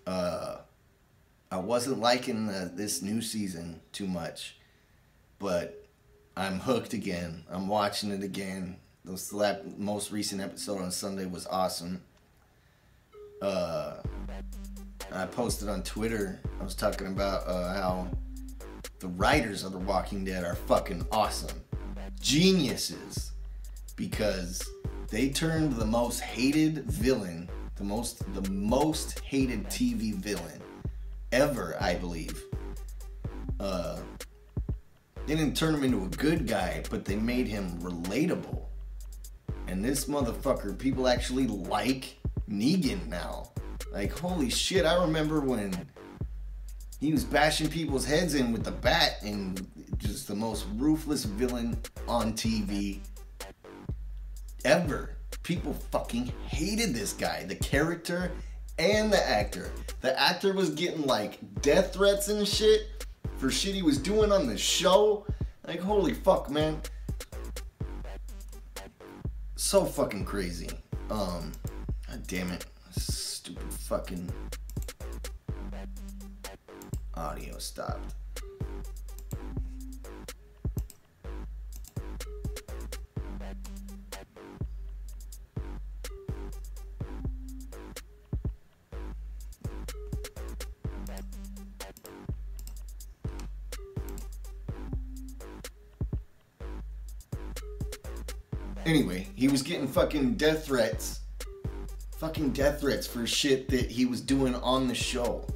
[0.07, 0.57] Uh,
[1.51, 4.55] I wasn't liking the, this new season too much,
[5.39, 5.85] but
[6.37, 7.43] I'm hooked again.
[7.49, 8.77] I'm watching it again.
[9.03, 12.01] The most recent episode on Sunday was awesome.
[13.41, 13.95] Uh,
[15.11, 16.39] I posted on Twitter.
[16.61, 18.07] I was talking about uh, how
[19.03, 21.61] the writers of The Walking Dead are fucking awesome,
[22.21, 23.33] geniuses,
[23.97, 24.65] because
[25.09, 30.61] they turned the most hated villain, the most the most hated TV villain
[31.33, 32.41] ever, I believe.
[33.59, 33.99] Uh,
[35.27, 38.61] they didn't turn him into a good guy, but they made him relatable.
[39.67, 43.51] And this motherfucker, people actually like Negan now.
[43.91, 45.73] Like, holy shit, I remember when
[47.03, 51.77] he was bashing people's heads in with the bat and just the most ruthless villain
[52.07, 52.99] on TV
[54.63, 55.17] ever.
[55.43, 58.31] People fucking hated this guy, the character
[58.79, 59.69] and the actor.
[59.99, 64.47] The actor was getting like death threats and shit for shit he was doing on
[64.47, 65.27] the show.
[65.67, 66.81] Like, holy fuck, man.
[69.57, 70.69] So fucking crazy.
[71.09, 71.51] Um,
[72.07, 72.65] god damn it.
[72.91, 74.31] Stupid fucking
[77.15, 78.15] audio stopped.
[98.85, 101.21] Anyway, he was getting fucking death threats.
[102.17, 105.47] Fucking death threats for shit that he was doing on the show.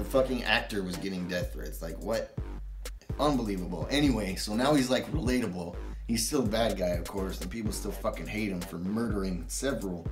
[0.00, 1.82] The fucking actor was getting death threats.
[1.82, 2.34] Like, what?
[3.18, 3.86] Unbelievable.
[3.90, 5.76] Anyway, so now he's like relatable.
[6.08, 9.44] He's still a bad guy, of course, and people still fucking hate him for murdering
[9.48, 10.08] several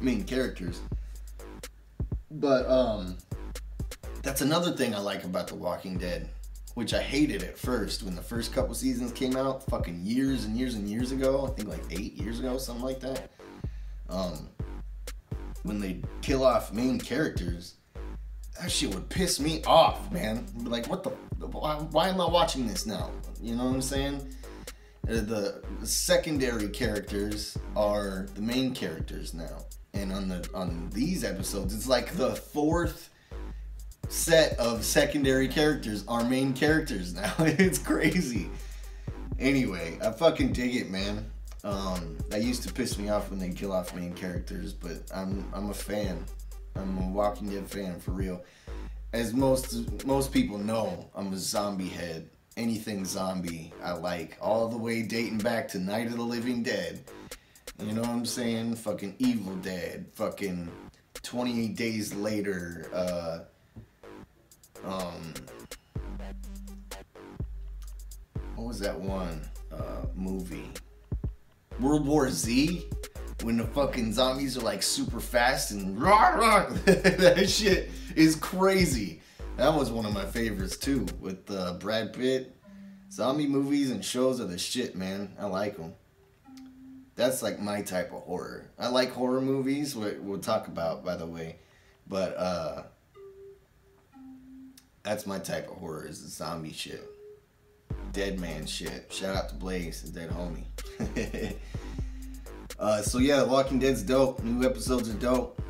[0.00, 0.80] main characters.
[2.30, 3.18] But, um,
[4.22, 6.28] that's another thing I like about The Walking Dead
[6.74, 10.56] which I hated at first when the first couple seasons came out, fucking years and
[10.56, 11.44] years and years ago.
[11.44, 13.32] I think like eight years ago, something like that.
[14.08, 14.48] Um,
[15.64, 17.77] when they kill off main characters,
[18.60, 20.46] that shit would piss me off, man.
[20.64, 21.10] Like, what the?
[21.46, 23.10] Why, why am I watching this now?
[23.40, 24.28] You know what I'm saying?
[25.08, 31.74] Uh, the, secondary characters are the main characters now, and on the on these episodes,
[31.74, 33.10] it's like the fourth
[34.08, 37.32] set of secondary characters are main characters now.
[37.38, 38.50] it's crazy.
[39.38, 41.30] Anyway, I fucking dig it, man.
[41.62, 45.48] Um, that used to piss me off when they kill off main characters, but I'm
[45.54, 46.24] I'm a fan.
[46.78, 48.42] I'm a Walking Dead fan for real.
[49.12, 52.28] As most most people know, I'm a zombie head.
[52.56, 54.36] Anything zombie, I like.
[54.40, 57.02] All the way dating back to Night of the Living Dead.
[57.80, 58.74] You know what I'm saying?
[58.76, 60.06] Fucking Evil Dead.
[60.14, 60.68] Fucking
[61.22, 62.90] 28 Days Later.
[62.92, 63.38] Uh,
[64.84, 65.34] um,
[68.56, 70.70] what was that one uh, movie?
[71.80, 72.88] World War Z,
[73.42, 76.66] when the fucking zombies are like super fast and rah, rah.
[76.84, 79.20] that shit is crazy.
[79.56, 82.54] That was one of my favorites too, with uh, Brad Pitt.
[83.10, 85.34] Zombie movies and shows are the shit, man.
[85.38, 85.94] I like them.
[87.16, 88.70] That's like my type of horror.
[88.78, 89.96] I like horror movies.
[89.96, 91.56] We'll talk about, by the way,
[92.06, 92.82] but uh,
[95.02, 97.08] that's my type of horror is the zombie shit.
[98.12, 99.12] Dead man shit.
[99.12, 101.56] Shout out to Blaze, the dead homie.
[102.78, 104.42] uh, so yeah, Walking Dead's dope.
[104.42, 105.60] New episodes are dope.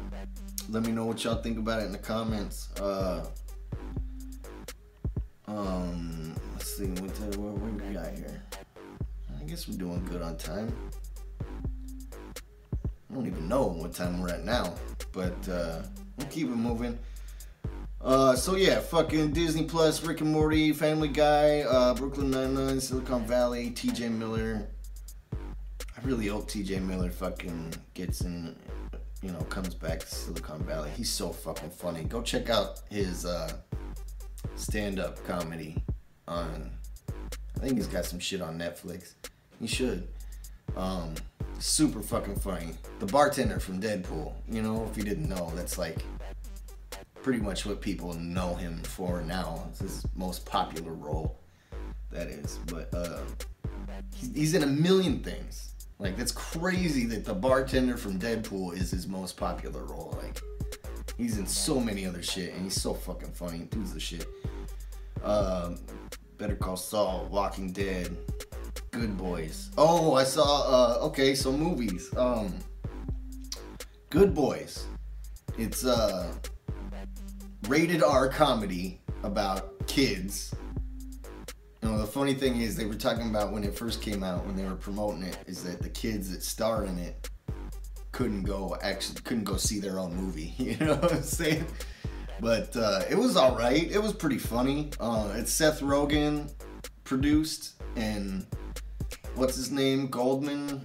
[0.70, 2.68] Let me know what y'all think about it in the comments.
[2.78, 3.24] Uh,
[5.46, 8.42] um, let's see what, the, what, what we got here.
[9.40, 10.70] I guess we're doing good on time.
[13.10, 14.74] I don't even know what time we're at now,
[15.12, 15.80] but uh,
[16.18, 16.98] we'll keep it moving.
[18.00, 23.24] Uh, so yeah, fucking Disney Plus, Rick and Morty, Family Guy, uh, Brooklyn Nine-Nine, Silicon
[23.26, 24.10] Valley, T.J.
[24.10, 24.68] Miller.
[25.98, 26.78] I really hope T.J.
[26.80, 28.54] Miller fucking gets in,
[29.20, 30.90] you know, comes back to Silicon Valley.
[30.96, 32.04] He's so fucking funny.
[32.04, 33.52] Go check out his uh,
[34.54, 35.82] stand-up comedy
[36.28, 36.70] on.
[37.56, 39.14] I think he's got some shit on Netflix.
[39.60, 40.06] He should.
[40.76, 41.16] Um,
[41.58, 42.74] super fucking funny.
[43.00, 44.32] The bartender from Deadpool.
[44.48, 46.04] You know, if you didn't know, that's like
[47.22, 49.64] pretty much what people know him for now.
[49.70, 51.40] It's his most popular role,
[52.12, 52.60] that is.
[52.66, 53.18] But uh,
[54.32, 55.67] he's in a million things.
[55.98, 60.16] Like that's crazy that the bartender from Deadpool is his most popular role.
[60.22, 60.40] Like
[61.18, 63.66] He's in so many other shit, and he's so fucking funny.
[63.70, 64.24] Dude's the shit.
[65.24, 65.80] Um,
[66.38, 68.16] Better Call Saul, Walking Dead,
[68.92, 69.70] Good Boys.
[69.76, 70.62] Oh, I saw.
[71.02, 72.08] Uh, okay, so movies.
[72.16, 72.54] Um,
[74.10, 74.86] Good Boys.
[75.58, 76.32] It's a
[77.66, 80.54] rated R comedy about kids.
[81.82, 84.44] You know, the funny thing is they were talking about when it first came out,
[84.46, 87.30] when they were promoting it, is that the kids that star in it
[88.10, 90.54] couldn't go actually couldn't go see their own movie.
[90.58, 91.66] You know what I'm saying?
[92.40, 93.90] But uh, it was all right.
[93.90, 94.90] It was pretty funny.
[95.00, 96.52] Uh, it's Seth Rogen
[97.04, 98.46] produced and
[99.34, 100.80] what's his name Goldman.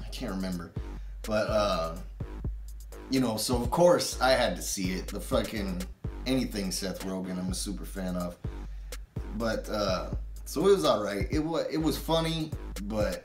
[0.00, 0.72] I can't remember,
[1.22, 1.96] but uh,
[3.10, 3.36] you know.
[3.36, 5.08] So of course I had to see it.
[5.08, 5.82] The fucking
[6.26, 8.36] anything Seth Rogen, I'm a super fan of.
[9.36, 10.10] But uh,
[10.52, 11.26] so it was all right.
[11.30, 12.50] It was it was funny,
[12.82, 13.24] but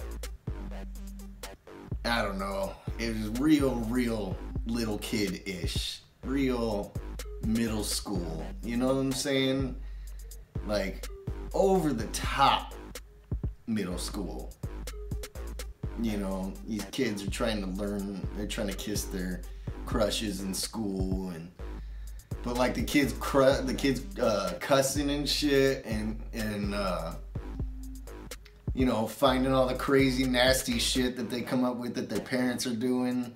[2.06, 2.72] I don't know.
[3.00, 6.94] It was real, real little kid ish, real
[7.46, 8.46] middle school.
[8.64, 9.76] You know what I'm saying?
[10.66, 11.06] Like
[11.54, 12.74] over the top
[13.66, 14.54] middle school.
[16.02, 19.42] You know, these kids are trying to learn, they're trying to kiss their
[19.86, 21.52] crushes in school and
[22.48, 27.12] but like the kids cru- the kids uh, cussing and shit and and uh,
[28.74, 32.22] you know finding all the crazy nasty shit that they come up with that their
[32.22, 33.34] parents are doing.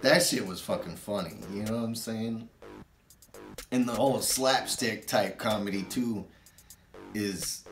[0.00, 2.48] That shit was fucking funny you know what i'm saying?
[3.72, 6.24] And the whole slapstick type comedy too
[7.14, 7.64] is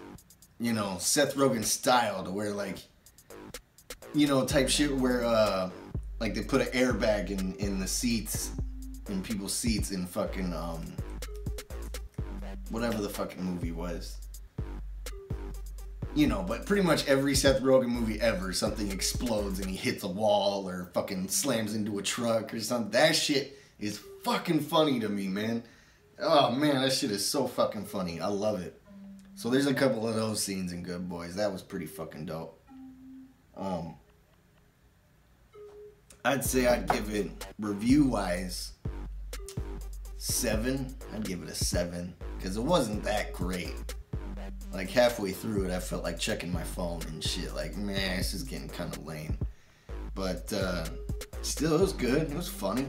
[0.59, 2.78] you know Seth Rogen style to where like
[4.12, 5.70] you know type shit where uh
[6.18, 8.51] like they put an airbag in in the seats
[9.09, 10.80] in people's seats in fucking um
[12.70, 14.22] whatever the fucking movie was
[16.14, 20.03] you know, but pretty much every Seth Rogen movie ever, something explodes and he hits
[20.05, 22.90] a wall or fucking slams into a truck or something.
[22.90, 25.62] That shit is fucking funny to me, man.
[26.18, 28.20] Oh man, that shit is so fucking funny.
[28.20, 28.80] I love it.
[29.34, 31.34] So there's a couple of those scenes in Good Boys.
[31.36, 32.61] That was pretty fucking dope.
[33.57, 33.94] Um,
[36.24, 38.72] I'd say I'd give it review wise
[40.22, 40.94] seven.
[41.14, 43.94] I'd give it a seven because it wasn't that great.
[44.72, 47.54] Like halfway through it, I felt like checking my phone and shit.
[47.54, 49.36] Like, man, this is getting kind of lame.
[50.14, 50.86] But uh,
[51.42, 52.30] still, it was good.
[52.30, 52.86] It was funny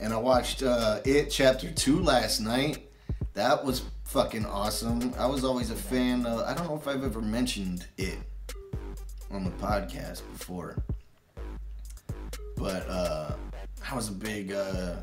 [0.00, 2.90] and I watched uh, It Chapter 2 last night.
[3.34, 5.14] That was fucking awesome.
[5.18, 8.18] I was always a fan of, I don't know if I've ever mentioned it
[9.30, 10.76] on the podcast before.
[12.56, 13.34] But uh,
[13.90, 14.96] I was a big uh,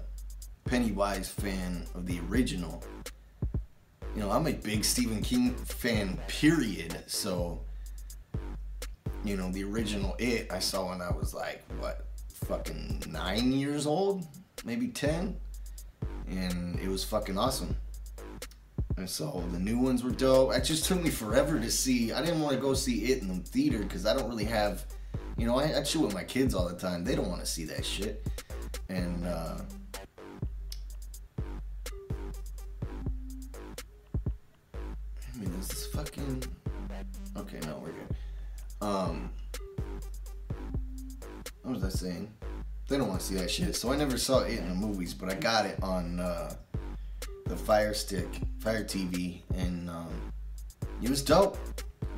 [0.66, 2.84] Pennywise fan of the original.
[4.16, 7.04] You know, I'm a big Stephen King fan, period.
[7.08, 7.62] So,
[9.24, 12.06] you know, the original It I saw when I was like, what,
[12.46, 14.26] fucking nine years old?
[14.66, 15.36] maybe 10.
[16.28, 17.76] And it was fucking awesome.
[18.98, 20.54] And so the new ones were dope.
[20.54, 22.12] It just took me forever to see.
[22.12, 24.86] I didn't want to go see it in the theater because I don't really have,
[25.38, 27.04] you know, I, I chill with my kids all the time.
[27.04, 28.26] They don't want to see that shit.
[28.90, 29.58] And, uh,
[35.92, 36.44] fucking.
[37.38, 38.16] Okay, no, we're good.
[38.82, 39.30] Um,
[41.64, 42.32] what was I saying?
[42.88, 43.76] They don't want to see that shit.
[43.76, 46.54] So I never saw it in the movies, but I got it on uh,
[47.46, 48.28] the Fire Stick,
[48.60, 50.10] Fire TV, and um,
[51.02, 51.58] it was dope.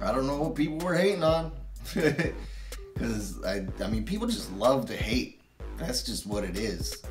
[0.02, 1.52] I don't know what people were hating on,
[1.94, 5.42] because I, I mean, people just love to hate.
[5.78, 7.02] That's just what it is.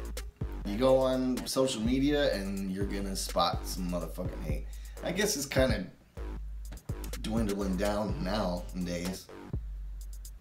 [0.64, 4.66] You go on social media and you're gonna spot some motherfucking hate.
[5.02, 5.86] I guess it's kind of
[7.22, 9.26] dwindling down nowadays,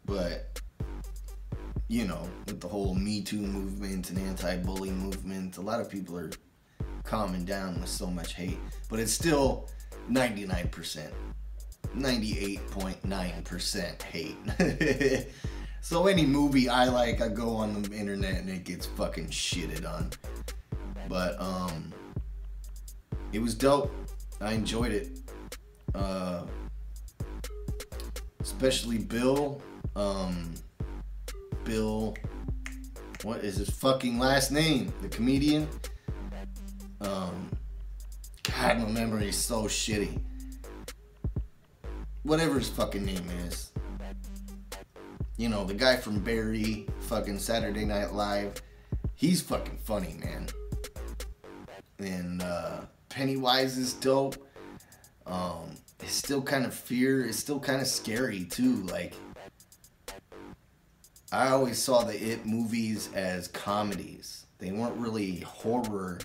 [0.06, 0.60] but
[1.88, 6.18] you know, with the whole Me Too movement and anti-bully movement, a lot of people
[6.18, 6.32] are
[7.04, 8.60] calming down with so much hate,
[8.90, 9.68] but it's still
[10.10, 11.10] 99%,
[11.96, 15.28] 98.9% hate.
[15.82, 19.86] so any movie I like, I go on the internet and it gets fucking shitted
[19.86, 20.12] on.
[21.10, 21.92] But um,
[23.34, 23.94] it was dope.
[24.40, 25.10] I enjoyed it.
[25.94, 26.44] Uh,
[28.42, 29.62] especially Bill.
[29.96, 30.54] Um,
[31.64, 32.16] Bill.
[33.24, 34.92] What is his fucking last name?
[35.02, 35.68] The comedian.
[37.02, 37.50] Um,
[38.44, 40.20] God, my memory is so shitty.
[42.24, 43.72] Whatever his fucking name is.
[45.38, 48.62] You know, the guy from Barry, fucking Saturday Night Live.
[49.16, 50.48] He's fucking funny, man.
[52.00, 54.36] And uh, Pennywise is dope.
[55.26, 57.26] Um, it's still kind of fear.
[57.26, 58.84] It's still kind of scary too.
[58.84, 59.14] Like
[61.32, 64.46] I always saw the It movies as comedies.
[64.58, 66.20] They weren't really horror.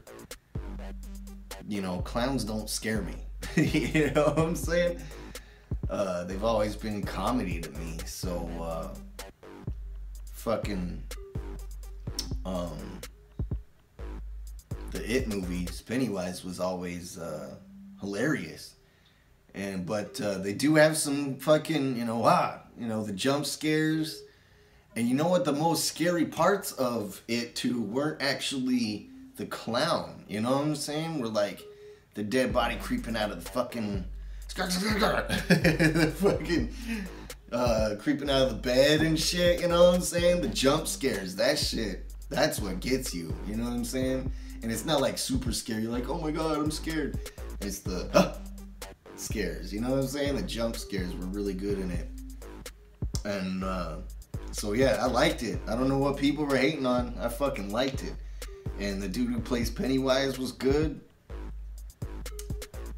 [1.68, 3.14] You know, clowns don't scare me.
[3.56, 5.00] you know what I'm saying?
[5.88, 7.98] Uh, they've always been comedy to me.
[8.04, 9.24] So, uh,
[10.32, 11.02] fucking,
[12.44, 13.00] um,
[14.90, 17.56] the It movies, Pennywise was always uh,
[18.00, 18.75] hilarious.
[19.56, 23.46] And but uh, they do have some fucking, you know, ah, you know, the jump
[23.46, 24.22] scares.
[24.94, 25.44] And you know what?
[25.44, 30.24] The most scary parts of it too weren't actually the clown.
[30.28, 31.18] You know what I'm saying?
[31.18, 31.62] We're like
[32.14, 34.04] the dead body creeping out of the fucking
[34.56, 36.74] the fucking
[37.52, 40.40] uh, creeping out of the bed and shit, you know what I'm saying?
[40.40, 44.32] The jump scares, that shit, that's what gets you, you know what I'm saying?
[44.62, 47.18] And it's not like super scary, like, oh my god, I'm scared.
[47.60, 48.36] It's the
[49.20, 50.36] scares, you know what I'm saying?
[50.36, 52.08] The jump scares were really good in it.
[53.24, 53.96] And uh,
[54.52, 55.58] so yeah, I liked it.
[55.66, 58.14] I don't know what people were hating on, I fucking liked it.
[58.78, 61.00] And the dude who plays Pennywise was good.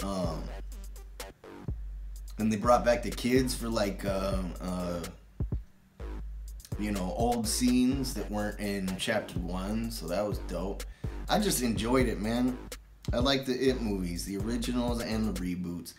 [0.02, 0.42] Um,
[2.38, 5.00] and they brought back the kids for like uh, uh,
[6.78, 10.84] you know old scenes that weren't in chapter one so that was dope
[11.28, 12.56] i just enjoyed it man
[13.12, 15.94] i like the it movies the originals and the reboots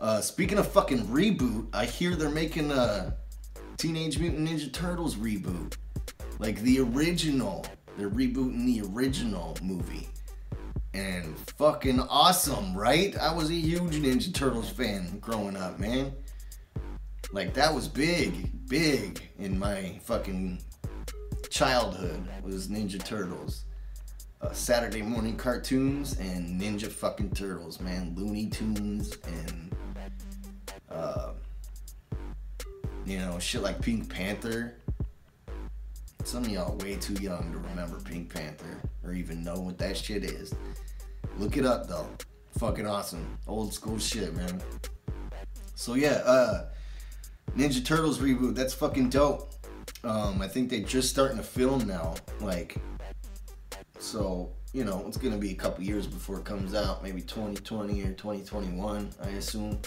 [0.00, 3.14] uh, speaking of fucking reboot i hear they're making a
[3.76, 5.76] teenage mutant ninja turtles reboot
[6.38, 7.64] like the original
[7.96, 10.08] they're rebooting the original movie
[10.94, 13.16] and fucking awesome, right?
[13.18, 16.12] I was a huge Ninja Turtles fan growing up, man.
[17.30, 20.60] Like that was big, big in my fucking
[21.50, 23.64] childhood was Ninja Turtles.
[24.40, 28.14] Uh, Saturday morning cartoons and Ninja fucking Turtles, man.
[28.16, 29.76] Looney Tunes and
[30.90, 31.32] uh,
[33.04, 34.74] you know shit like Pink Panther.
[36.24, 39.96] Some of y'all way too young to remember Pink Panther or even know what that
[39.96, 40.54] shit is.
[41.38, 42.06] Look it up though.
[42.58, 43.38] Fucking awesome.
[43.46, 44.60] Old school shit, man.
[45.74, 46.66] So yeah, uh
[47.56, 49.52] Ninja Turtles reboot, that's fucking dope.
[50.04, 52.14] Um, I think they're just starting to film now.
[52.40, 52.76] Like
[53.98, 58.02] so, you know, it's gonna be a couple years before it comes out, maybe 2020
[58.02, 59.78] or 2021, I assume.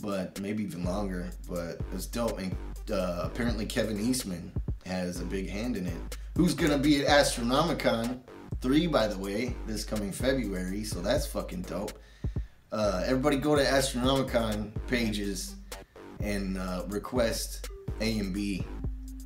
[0.00, 1.30] But maybe even longer.
[1.48, 2.38] But it's dope.
[2.38, 2.54] And
[2.90, 4.52] uh, apparently Kevin Eastman
[4.86, 6.18] has a big hand in it.
[6.36, 8.20] Who's gonna be at Astronomicon
[8.60, 11.92] 3, by the way, this coming February, so that's fucking dope.
[12.72, 15.54] Uh, everybody go to Astronomicon pages
[16.20, 17.68] and uh, request
[18.00, 18.64] A and B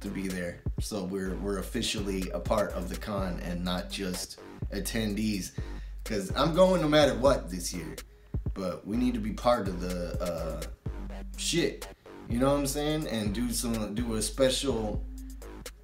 [0.00, 0.60] to be there.
[0.80, 4.40] So we're we're officially a part of the con and not just
[4.72, 5.52] attendees.
[6.04, 7.96] Cause I'm going no matter what this year,
[8.58, 10.60] but we need to be part of the uh,
[11.36, 11.86] shit.
[12.28, 13.06] You know what I'm saying?
[13.06, 15.02] And do some do a special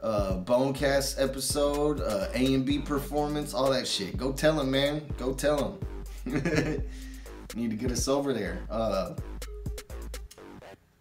[0.03, 4.17] uh, Bonecast episode, uh, A and B performance, all that shit.
[4.17, 5.03] Go tell him, man.
[5.17, 5.79] Go tell
[6.27, 6.83] him.
[7.55, 8.59] Need to get us over there.
[8.69, 9.15] Uh,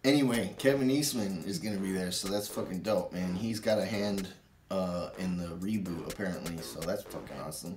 [0.04, 3.34] anyway, Kevin Eastman is gonna be there, so that's fucking dope, man.
[3.34, 4.28] He's got a hand
[4.70, 7.76] uh, in the reboot apparently, so that's fucking awesome.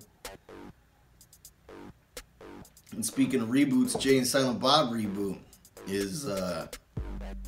[2.91, 5.37] And speaking of reboots, Jay and Silent Bob reboot
[5.87, 6.67] is uh,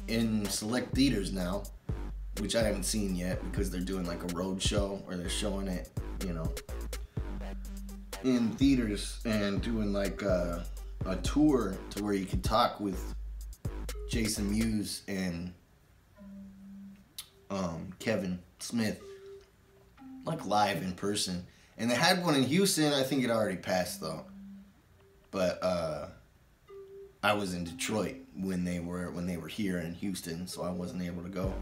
[0.07, 1.63] in select theaters now
[2.41, 5.67] which I haven't seen yet because they're doing like a road show where they're showing
[5.67, 5.89] it,
[6.25, 6.51] you know,
[8.23, 10.65] in theaters and doing like a,
[11.05, 13.15] a tour to where you can talk with
[14.09, 15.53] Jason Mewes and
[17.49, 19.01] um, Kevin Smith,
[20.25, 21.45] like live in person.
[21.77, 22.93] And they had one in Houston.
[22.93, 24.25] I think it already passed though.
[25.31, 26.07] But uh,
[27.21, 30.71] I was in Detroit when they were when they were here in Houston, so I
[30.71, 31.53] wasn't able to go.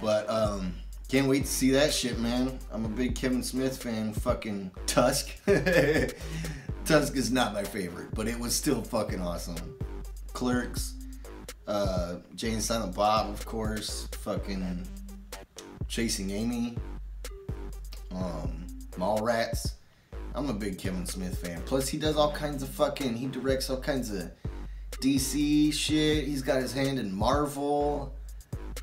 [0.00, 0.74] But um,
[1.08, 2.58] can't wait to see that shit, man.
[2.72, 4.12] I'm a big Kevin Smith fan.
[4.12, 5.30] Fucking Tusk.
[6.84, 9.76] Tusk is not my favorite, but it was still fucking awesome.
[10.32, 10.94] Clerks,
[11.66, 14.08] uh, Jay and Silent Bob, of course.
[14.20, 14.86] Fucking
[15.88, 16.76] Chasing Amy.
[18.14, 19.72] Um, Mallrats.
[20.36, 21.62] I'm a big Kevin Smith fan.
[21.64, 23.14] Plus, he does all kinds of fucking.
[23.14, 24.30] He directs all kinds of
[25.00, 26.24] DC shit.
[26.24, 28.14] He's got his hand in Marvel.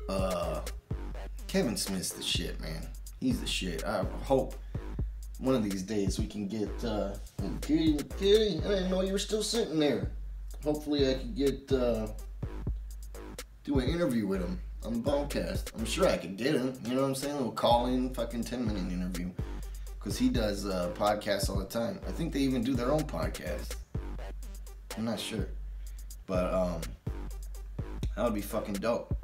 [0.08, 0.60] Uh,
[1.46, 2.88] Kevin Smith's the shit, man.
[3.20, 3.84] He's the shit.
[3.84, 4.56] I hope
[5.38, 7.14] one of these days we can get uh
[7.60, 10.10] Kitty, Kitty, I didn't know you were still sitting there.
[10.62, 12.08] Hopefully I could get uh
[13.64, 15.72] do an interview with him on the podcast.
[15.76, 17.36] I'm sure I could get him, you know what I'm saying?
[17.36, 19.30] Little call in fucking 10 minute interview.
[20.04, 21.98] Cause he does uh podcasts all the time.
[22.06, 23.76] I think they even do their own podcast.
[24.96, 25.48] I'm not sure.
[26.26, 26.80] But um
[28.14, 29.16] that would be fucking dope.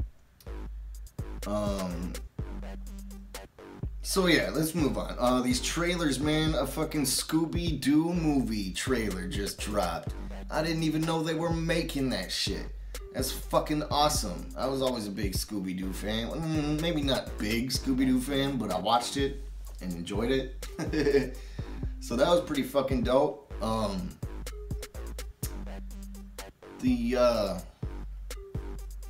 [1.46, 2.12] Um,
[4.02, 5.14] so yeah, let's move on.
[5.18, 10.12] Uh, these trailers, man, a fucking Scooby Doo movie trailer just dropped.
[10.50, 12.66] I didn't even know they were making that shit.
[13.14, 14.48] That's fucking awesome.
[14.56, 16.28] I was always a big Scooby Doo fan.
[16.30, 19.42] Mm, maybe not big Scooby Doo fan, but I watched it
[19.80, 20.66] and enjoyed it.
[22.00, 23.52] so that was pretty fucking dope.
[23.62, 24.08] Um,
[26.80, 27.58] the uh,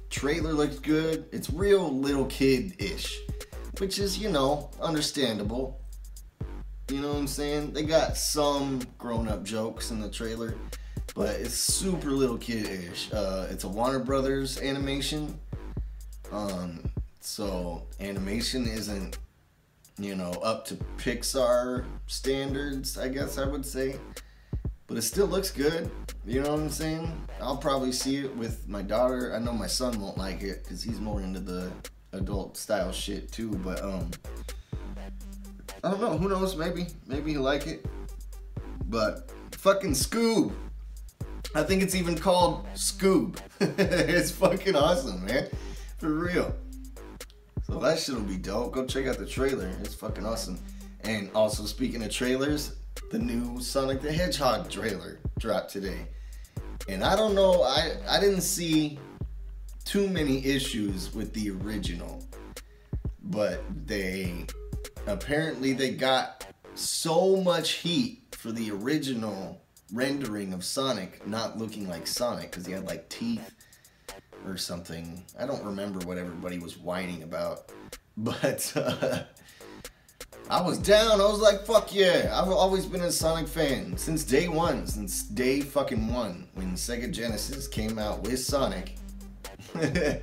[0.08, 1.26] trailer looks good.
[1.32, 3.20] It's real little kid ish,
[3.78, 5.80] which is, you know, understandable.
[6.90, 7.72] You know what I'm saying?
[7.72, 10.56] They got some grown up jokes in the trailer
[11.14, 13.12] but it's super little kid-ish.
[13.12, 15.38] Uh, it's a Warner Brothers animation,
[16.32, 16.90] um,
[17.20, 19.18] so animation isn't,
[19.98, 22.98] you know, up to Pixar standards.
[22.98, 23.96] I guess I would say,
[24.86, 25.90] but it still looks good.
[26.26, 27.28] You know what I'm saying?
[27.40, 29.34] I'll probably see it with my daughter.
[29.34, 31.70] I know my son won't like it because he's more into the
[32.12, 33.50] adult style shit too.
[33.50, 34.10] But um,
[35.82, 36.18] I don't know.
[36.18, 36.56] Who knows?
[36.56, 37.86] Maybe, maybe he'll like it.
[38.86, 40.52] But fucking Scoob.
[41.54, 43.38] I think it's even called Scoob.
[43.60, 45.48] it's fucking awesome, man.
[45.98, 46.54] For real.
[47.70, 48.72] So that shit'll be dope.
[48.72, 49.68] Go check out the trailer.
[49.80, 50.58] It's fucking awesome.
[51.04, 52.74] And also speaking of trailers,
[53.12, 56.08] the new Sonic the Hedgehog trailer dropped today.
[56.88, 58.98] And I don't know, I, I didn't see
[59.84, 62.24] too many issues with the original.
[63.22, 64.46] But they
[65.06, 69.62] apparently they got so much heat for the original
[69.92, 73.54] rendering of Sonic not looking like Sonic because he had like teeth
[74.46, 75.24] or something.
[75.38, 77.70] I don't remember what everybody was whining about,
[78.16, 79.22] but uh,
[80.48, 81.20] I was down.
[81.20, 82.30] I was like, fuck yeah.
[82.34, 87.10] I've always been a Sonic fan since day one, since day fucking one when Sega
[87.10, 88.96] Genesis came out with Sonic.
[89.74, 90.16] uh,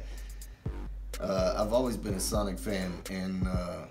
[1.21, 3.85] I've always been a Sonic fan, and uh,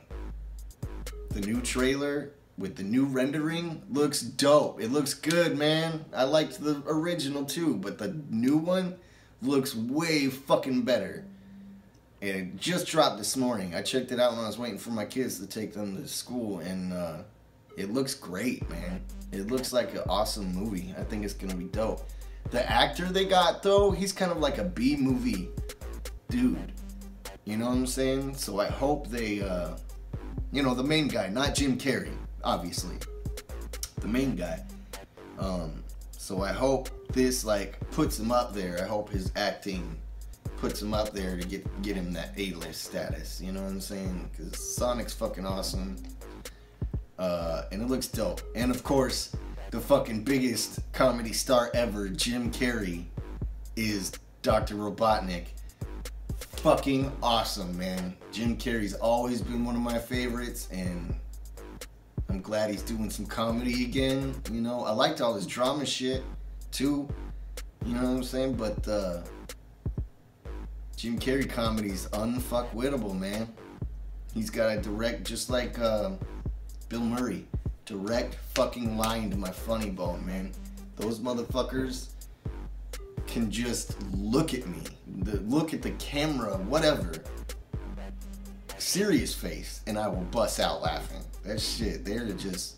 [1.30, 4.80] the new trailer with the new rendering looks dope.
[4.80, 6.04] It looks good, man.
[6.14, 8.96] I liked the original too, but the new one
[9.42, 11.24] looks way fucking better.
[12.22, 13.74] And it just dropped this morning.
[13.74, 16.08] I checked it out when I was waiting for my kids to take them to
[16.08, 17.18] school, and uh,
[17.76, 19.02] it looks great, man.
[19.32, 20.94] It looks like an awesome movie.
[20.98, 22.08] I think it's gonna be dope.
[22.50, 25.48] The actor they got though, he's kind of like a B movie
[26.30, 26.72] dude.
[27.44, 28.36] You know what I'm saying?
[28.36, 29.76] So I hope they, uh,
[30.52, 32.16] you know, the main guy, not Jim Carrey
[32.46, 32.96] obviously,
[34.00, 34.62] the main guy.
[35.38, 35.82] Um,
[36.26, 38.80] so I hope this like puts him up there.
[38.82, 39.96] I hope his acting
[40.56, 43.40] puts him up there to get get him that A-list status.
[43.40, 44.28] You know what I'm saying?
[44.32, 45.96] Because Sonic's fucking awesome,
[47.16, 48.40] uh, and it looks dope.
[48.56, 49.36] And of course,
[49.70, 53.04] the fucking biggest comedy star ever, Jim Carrey,
[53.76, 54.10] is
[54.42, 54.74] Dr.
[54.74, 55.44] Robotnik.
[56.38, 58.16] Fucking awesome, man.
[58.32, 61.14] Jim Carrey's always been one of my favorites, and
[62.28, 64.34] I'm glad he's doing some comedy again.
[64.50, 66.22] You know, I liked all his drama shit
[66.72, 67.08] too.
[67.84, 68.54] You know what I'm saying?
[68.54, 69.22] But uh,
[70.96, 73.48] Jim Carrey comedy's unfuckwittable, man.
[74.34, 76.10] He's got a direct, just like uh,
[76.88, 77.46] Bill Murray,
[77.84, 80.52] direct fucking line to my funny bone, man.
[80.96, 82.08] Those motherfuckers
[83.26, 84.78] can just look at me,
[85.22, 87.12] the, look at the camera, whatever,
[88.78, 91.22] serious face, and I will bust out laughing.
[91.46, 92.76] That shit, they're just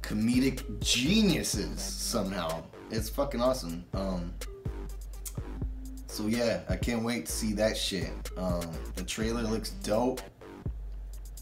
[0.00, 2.62] comedic geniuses somehow.
[2.90, 3.84] It's fucking awesome.
[3.94, 4.32] Um,
[6.06, 8.10] so yeah, I can't wait to see that shit.
[8.36, 8.62] Um,
[8.94, 10.20] the trailer looks dope.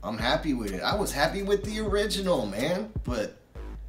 [0.03, 0.83] I'm happy with it.
[0.83, 3.37] I was happy with the original, man, but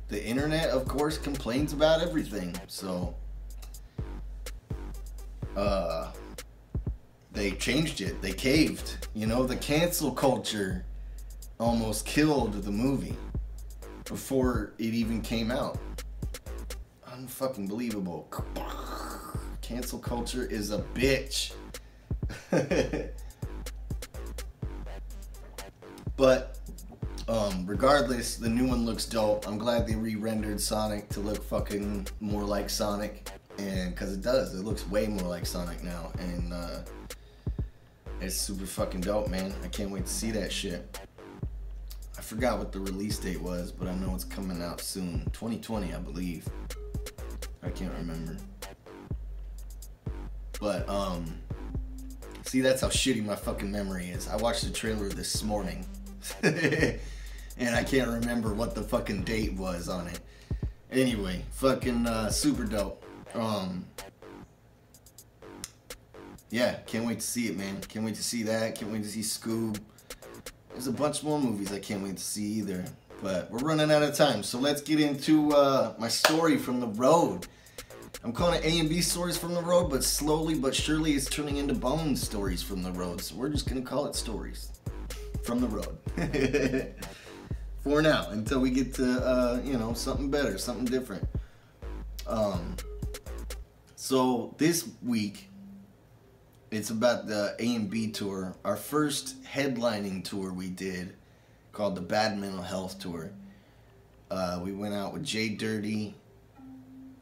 [0.10, 2.56] the internet, of course, complains about everything.
[2.68, 3.16] So,
[5.56, 6.12] uh,
[7.32, 8.22] they changed it.
[8.22, 9.08] They caved.
[9.14, 10.84] You know, the cancel culture
[11.60, 13.16] almost killed the movie
[14.06, 15.78] before it even came out.
[17.10, 18.28] Unfucking believable.
[19.62, 21.54] Cancel culture is a bitch.
[26.16, 26.58] but
[27.28, 29.48] um, regardless, the new one looks dope.
[29.48, 34.56] I'm glad they re-rendered Sonic to look fucking more like Sonic, and because it does,
[34.56, 36.80] it looks way more like Sonic now, and uh,
[38.22, 39.54] it's super fucking dope, man.
[39.64, 41.00] I can't wait to see that shit.
[42.28, 45.22] Forgot what the release date was, but I know it's coming out soon.
[45.32, 46.46] 2020, I believe.
[47.64, 48.36] I can't remember.
[50.60, 51.38] But, um,
[52.44, 54.28] see, that's how shitty my fucking memory is.
[54.28, 55.86] I watched the trailer this morning.
[56.44, 57.00] and
[57.62, 60.20] I can't remember what the fucking date was on it.
[60.92, 63.06] Anyway, fucking uh, super dope.
[63.36, 63.86] Um,
[66.50, 67.80] yeah, can't wait to see it, man.
[67.88, 68.76] Can't wait to see that.
[68.76, 69.80] Can't wait to see Scoob.
[70.78, 72.86] There's a bunch more movies I can't wait to see either.
[73.24, 76.86] But we're running out of time, so let's get into uh, my story from the
[76.86, 77.48] road.
[78.24, 81.28] I'm calling it A and B stories from the road, but slowly but surely it's
[81.28, 83.22] turning into Bone stories from the road.
[83.22, 84.72] So we're just gonna call it stories
[85.44, 85.98] from the road
[87.84, 91.28] for now until we get to uh, you know something better, something different.
[92.28, 92.76] Um,
[93.96, 95.50] so this week
[96.72, 101.16] it's about the A and B tour, our first headlining tour we did
[101.72, 103.32] called the Bad Mental Health Tour.
[104.30, 106.16] Uh, we went out with Jay Dirty,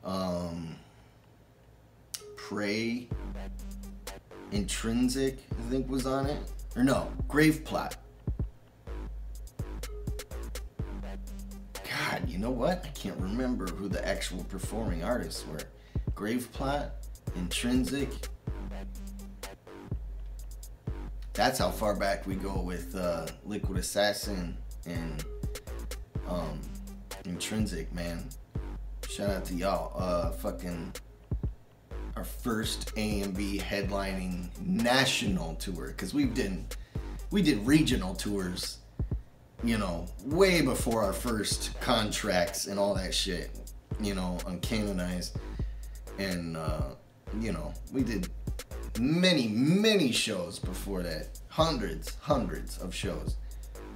[0.04, 0.76] um,
[2.36, 3.08] Prey,
[4.52, 6.40] Intrinsic, I think was on it.
[6.76, 7.98] Or no, Grave Plot.
[11.74, 12.84] God, you know what?
[12.84, 15.62] I can't remember who the actual performing artists were.
[16.16, 16.92] Grave Plot,
[17.36, 18.10] Intrinsic,
[21.36, 25.26] that's how far back we go with uh, Liquid Assassin and
[26.28, 26.62] um,
[27.26, 28.24] Intrinsic, man.
[29.10, 29.92] Shout out to y'all.
[30.02, 30.94] Uh, fucking
[32.16, 36.66] our first A and B headlining national tour because we've done
[37.32, 38.78] we did regional tours,
[39.62, 43.52] you know, way before our first contracts and all that shit,
[44.00, 45.38] you know, on Canonized,
[46.18, 46.84] and uh,
[47.42, 48.30] you know, we did
[49.00, 51.40] many, many shows before that.
[51.50, 53.36] Hundreds, hundreds of shows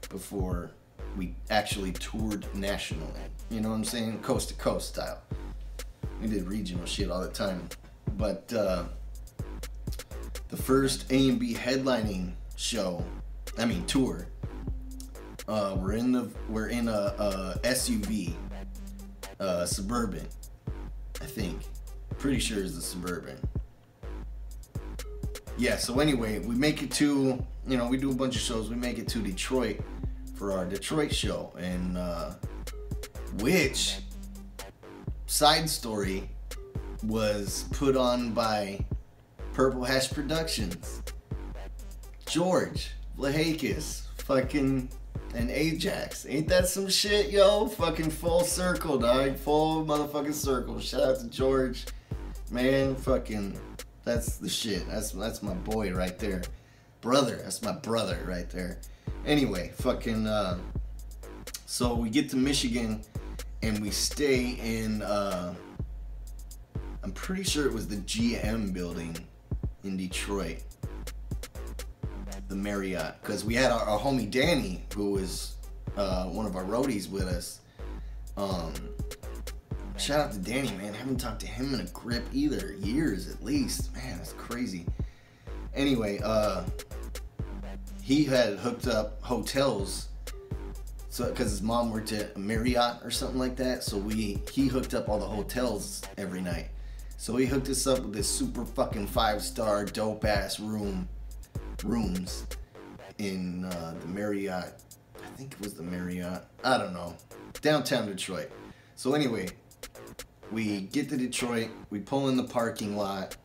[0.09, 0.71] before
[1.17, 3.21] we actually toured nationally.
[3.49, 4.19] You know what I'm saying?
[4.21, 5.21] Coast to coast style.
[6.21, 7.67] We did regional shit all the time.
[8.17, 8.85] But uh,
[10.49, 13.03] the first A and B headlining show,
[13.57, 14.27] I mean tour,
[15.47, 18.33] uh, we're in the we're in a, a SUV,
[19.39, 20.27] uh, suburban,
[21.21, 21.61] I think.
[22.17, 23.37] Pretty sure it's a suburban
[25.59, 28.69] yeah, so anyway, we make it to, you know, we do a bunch of shows.
[28.69, 29.81] We make it to Detroit
[30.35, 31.51] for our Detroit show.
[31.57, 32.35] And, uh,
[33.39, 33.97] which,
[35.27, 36.29] side story,
[37.03, 38.85] was put on by
[39.53, 41.03] Purple Hash Productions.
[42.25, 44.89] George Vlahakis, fucking,
[45.35, 46.25] and Ajax.
[46.29, 47.67] Ain't that some shit, yo?
[47.67, 49.35] Fucking full circle, dog.
[49.35, 50.79] Full motherfucking circle.
[50.79, 51.85] Shout out to George.
[52.49, 53.59] Man, fucking
[54.09, 54.87] that's the shit.
[54.87, 56.41] That's that's my boy right there.
[57.01, 58.79] Brother, that's my brother right there.
[59.25, 60.57] Anyway, fucking uh
[61.67, 63.03] so we get to Michigan
[63.61, 65.53] and we stay in uh
[67.03, 69.15] I'm pretty sure it was the GM building
[69.83, 70.63] in Detroit.
[72.47, 73.21] The Marriott.
[73.21, 75.55] Because we had our, our, homie Danny, who was
[75.95, 77.59] uh, one of our roadies with us.
[78.37, 78.73] Um,
[79.99, 80.93] Shout out to Danny, man.
[80.93, 82.73] I Haven't talked to him in a grip either.
[82.79, 83.93] Years at least.
[83.93, 84.85] Man, that's crazy.
[85.75, 86.63] Anyway, uh,
[88.01, 90.07] he had hooked up hotels.
[91.09, 94.93] So, because his mom worked at Marriott or something like that, so we he hooked
[94.93, 96.69] up all the hotels every night.
[97.17, 101.09] So he hooked us up with this super fucking five star dope ass room,
[101.83, 102.45] rooms
[103.17, 104.81] in uh, the Marriott.
[105.17, 106.45] I think it was the Marriott.
[106.63, 107.17] I don't know,
[107.61, 108.49] downtown Detroit.
[108.95, 109.49] So anyway,
[110.51, 113.35] we get to Detroit, we pull in the parking lot,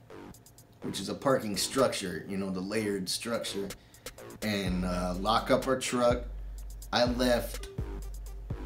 [0.83, 3.69] which is a parking structure, you know, the layered structure,
[4.43, 6.25] and uh, lock up our truck.
[6.93, 7.69] I left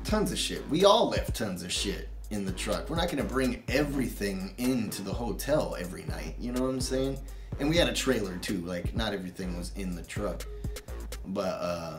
[0.05, 0.68] tons of shit.
[0.68, 2.91] We all left tons of shit in the truck.
[2.91, 7.18] We're not gonna bring everything into the hotel every night, you know what I'm saying?
[7.59, 10.45] And we had a trailer too, like not everything was in the truck.
[11.26, 11.99] But uh,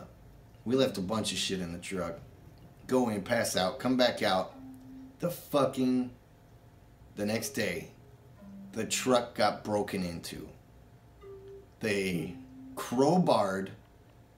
[0.64, 2.18] we left a bunch of shit in the truck.
[2.86, 4.54] Go in, pass out, come back out.
[5.18, 6.10] The fucking
[7.16, 7.88] the next day,
[8.72, 10.48] the truck got broken into.
[11.80, 12.34] They
[12.76, 13.68] crowbarred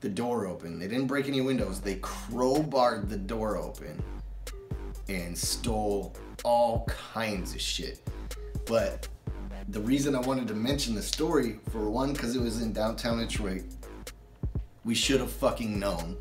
[0.01, 0.79] the door open.
[0.79, 1.81] They didn't break any windows.
[1.81, 4.03] They crowbarred the door open
[5.09, 6.15] and stole
[6.45, 8.01] all kinds of shit.
[8.67, 9.09] But
[9.69, 13.19] the reason I wanted to mention the story, for one, because it was in downtown
[13.19, 13.63] Detroit,
[14.85, 16.17] we should have fucking known.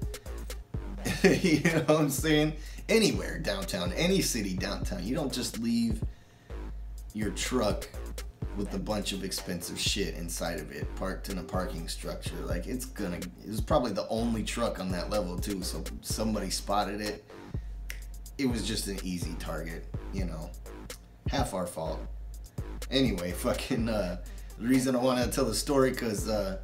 [1.23, 2.53] you know what I'm saying?
[2.89, 6.03] Anywhere downtown, any city downtown, you don't just leave
[7.13, 7.87] your truck
[8.57, 12.35] with a bunch of expensive shit inside of it parked in a parking structure.
[12.45, 16.49] Like it's gonna it was probably the only truck on that level too so somebody
[16.49, 17.23] spotted it.
[18.37, 20.49] It was just an easy target you know.
[21.29, 21.99] Half our fault.
[22.89, 24.17] Anyway fucking uh
[24.61, 26.57] the reason i wanted to tell the story because uh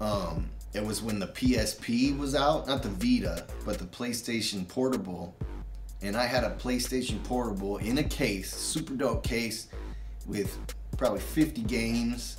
[0.00, 5.36] um it was when the psp was out not the vita but the playstation portable
[6.02, 9.68] and I had a PlayStation Portable in a case, super dope case,
[10.26, 10.58] with
[10.96, 12.38] probably 50 games,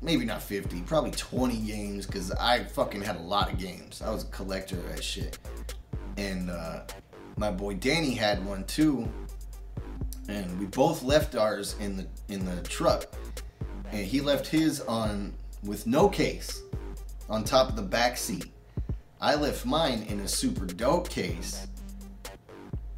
[0.00, 4.00] maybe not 50, probably 20 games because I fucking had a lot of games.
[4.02, 5.38] I was a collector of that shit.
[6.16, 6.82] And uh,
[7.36, 9.08] my boy Danny had one too.
[10.28, 13.12] And we both left ours in the in the truck.
[13.90, 15.34] And he left his on
[15.64, 16.62] with no case
[17.28, 18.46] on top of the back seat.
[19.20, 21.66] I left mine in a super dope case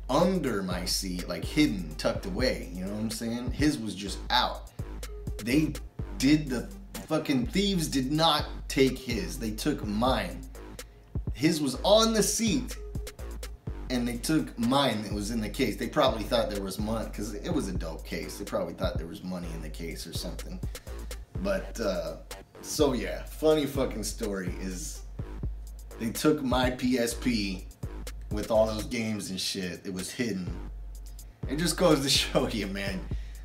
[0.09, 2.71] under my seat, like hidden, tucked away.
[2.73, 3.51] You know what I'm saying?
[3.53, 4.71] His was just out.
[5.39, 5.73] They
[6.19, 6.69] did the
[7.07, 9.39] fucking thieves did not take his.
[9.39, 10.41] They took mine.
[11.33, 12.77] His was on the seat
[13.91, 15.77] and they took mine that was in the case.
[15.77, 18.39] They probably thought there was money because it was a dope case.
[18.39, 20.59] They probably thought there was money in the case or something.
[21.43, 22.17] But uh,
[22.63, 25.03] so yeah, funny fucking story is
[26.01, 27.65] they took my PSP
[28.35, 29.81] with all those games and shit.
[29.85, 30.53] It was hidden.
[31.49, 33.01] It just goes to show you, man.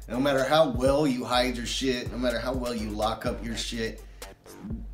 [0.08, 3.46] No matter how well you hide your shit, no matter how well you lock up
[3.46, 4.04] your shit,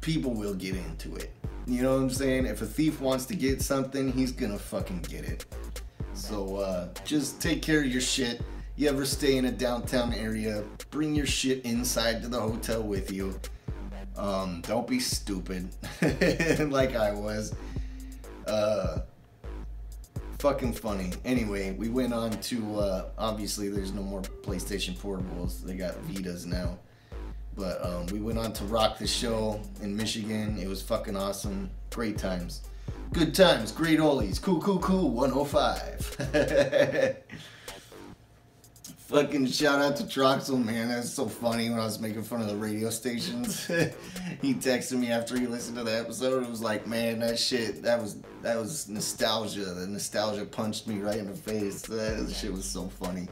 [0.02, 1.32] people will get into it.
[1.66, 2.46] You know what I'm saying?
[2.46, 5.46] If a thief wants to get something, he's gonna fucking get it.
[6.14, 8.42] So uh, just take care of your shit.
[8.76, 13.12] You ever stay in a downtown area, bring your shit inside to the hotel with
[13.12, 13.40] you.
[14.18, 15.70] Um, don't be stupid
[16.72, 17.56] like I was.
[18.46, 19.00] Uh,
[20.40, 21.12] fucking funny.
[21.24, 25.64] Anyway, we went on to uh, obviously there's no more PlayStation Portables.
[25.64, 26.78] They got Vitas now.
[27.58, 30.58] But um, we went on to rock the show in Michigan.
[30.60, 31.70] It was fucking awesome.
[31.90, 32.62] Great times.
[33.14, 33.72] Good times.
[33.72, 34.40] Great ollies.
[34.40, 35.10] Cool, cool, cool.
[35.12, 37.32] 105.
[39.08, 40.90] fucking shout out to Troxel, man.
[40.90, 43.66] That's so funny when I was making fun of the radio stations.
[44.42, 46.44] he texted me after he listened to the episode.
[46.44, 49.66] It was like, man, that shit, that was that was nostalgia.
[49.66, 51.82] The nostalgia punched me right in the face.
[51.84, 53.28] That shit was so funny.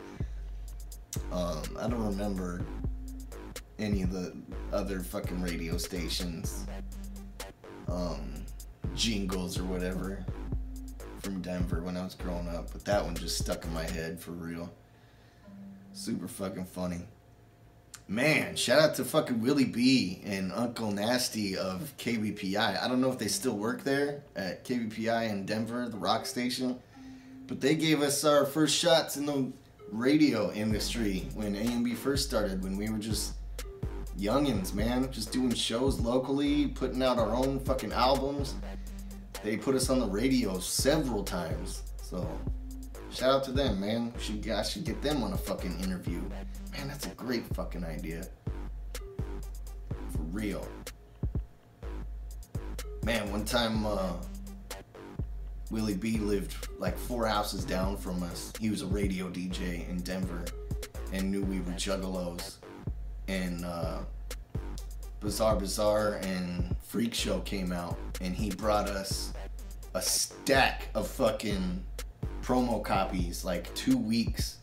[1.31, 2.61] Um, I don't remember
[3.79, 4.35] any of the
[4.71, 6.65] other fucking radio stations
[7.87, 8.33] um,
[8.95, 10.25] jingles or whatever
[11.21, 14.19] from Denver when I was growing up, but that one just stuck in my head
[14.19, 14.71] for real.
[15.93, 17.01] Super fucking funny.
[18.07, 22.81] Man, shout out to fucking Willie B and Uncle Nasty of KBPI.
[22.81, 26.79] I don't know if they still work there at KBPI in Denver, the rock station,
[27.47, 29.51] but they gave us our first shots in the
[29.91, 33.33] radio industry when AMB first started, when we were just
[34.17, 38.55] youngins, man, just doing shows locally, putting out our own fucking albums.
[39.43, 41.83] They put us on the radio several times.
[42.01, 42.27] So,
[43.13, 44.13] shout out to them, man.
[44.17, 46.21] I should get them on a fucking interview.
[46.71, 48.25] Man, that's a great fucking idea.
[48.93, 50.67] For real.
[53.03, 54.13] Man, one time uh,
[55.69, 58.51] Willie B lived like four houses down from us.
[58.59, 60.45] He was a radio DJ in Denver
[61.11, 62.57] and knew we were juggalos
[63.27, 63.99] and uh,
[65.21, 69.33] Bizzar Bizaar and Freek Show came out, and he brought us
[69.93, 71.83] a stack of fucking
[72.43, 74.57] promo copies like two weeks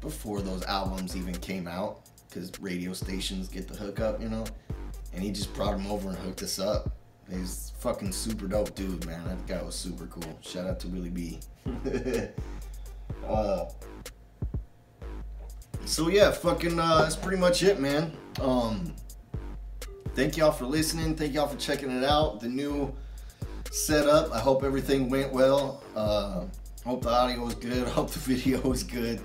[0.00, 4.44] before those albums even came out, because radio stations get the hookup, you know.
[5.14, 6.90] And he just brought them over and hooked us up.
[7.30, 9.24] He's fucking super dope dude, man.
[9.24, 10.38] That guy was super cool.
[10.42, 11.38] Shout out to Willie B.
[13.26, 13.66] uh,
[15.84, 18.12] so yeah, fucking uh, that's pretty much it, man.
[18.40, 18.92] Um,
[20.14, 21.14] thank y'all for listening.
[21.14, 22.40] Thank y'all for checking it out.
[22.40, 22.94] The new
[23.70, 24.32] setup.
[24.32, 25.82] I hope everything went well.
[25.94, 26.44] Uh,
[26.84, 27.88] hope the audio is good.
[27.98, 29.20] Hope the video is good.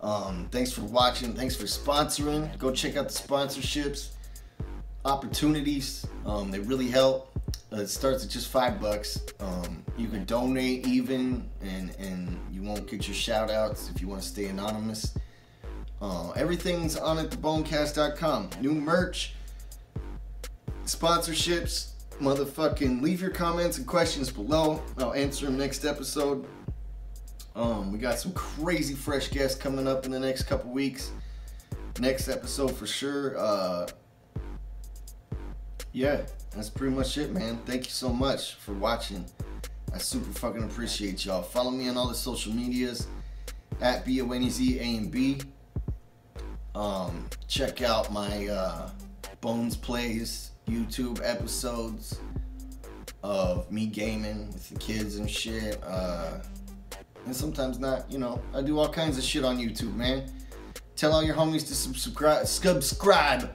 [0.00, 1.32] Um, thanks for watching.
[1.32, 2.58] Thanks for sponsoring.
[2.58, 4.10] Go check out the sponsorships
[5.04, 6.06] opportunities.
[6.26, 7.30] Um, they really help.
[7.72, 9.20] Uh, it starts at just five bucks.
[9.40, 14.08] Um, you can donate even, and and you won't get your shout outs if you
[14.08, 15.14] want to stay anonymous.
[16.00, 18.50] Uh, everything's on at thebonecast.com.
[18.60, 19.34] New merch,
[20.84, 24.82] sponsorships, motherfucking leave your comments and questions below.
[24.98, 26.44] I'll answer them next episode.
[27.54, 31.10] Um, we got some crazy fresh guests coming up in the next couple weeks.
[32.00, 33.36] Next episode for sure.
[33.38, 33.88] Uh,
[35.92, 36.22] yeah,
[36.54, 37.58] that's pretty much it, man.
[37.66, 39.26] Thank you so much for watching.
[39.94, 41.42] I super fucking appreciate y'all.
[41.42, 43.06] Follow me on all the social medias
[43.82, 45.40] at B O N E Z A and B.
[46.74, 48.90] Um, check out my uh,
[49.42, 52.18] Bonez Plays YouTube episodes
[53.22, 55.78] of me gaming with the kids and shit.
[55.84, 56.38] Uh,
[57.26, 58.40] and sometimes not, you know.
[58.54, 60.30] I do all kinds of shit on YouTube, man.
[60.96, 63.50] Tell all your homies to subscribe, subscribe,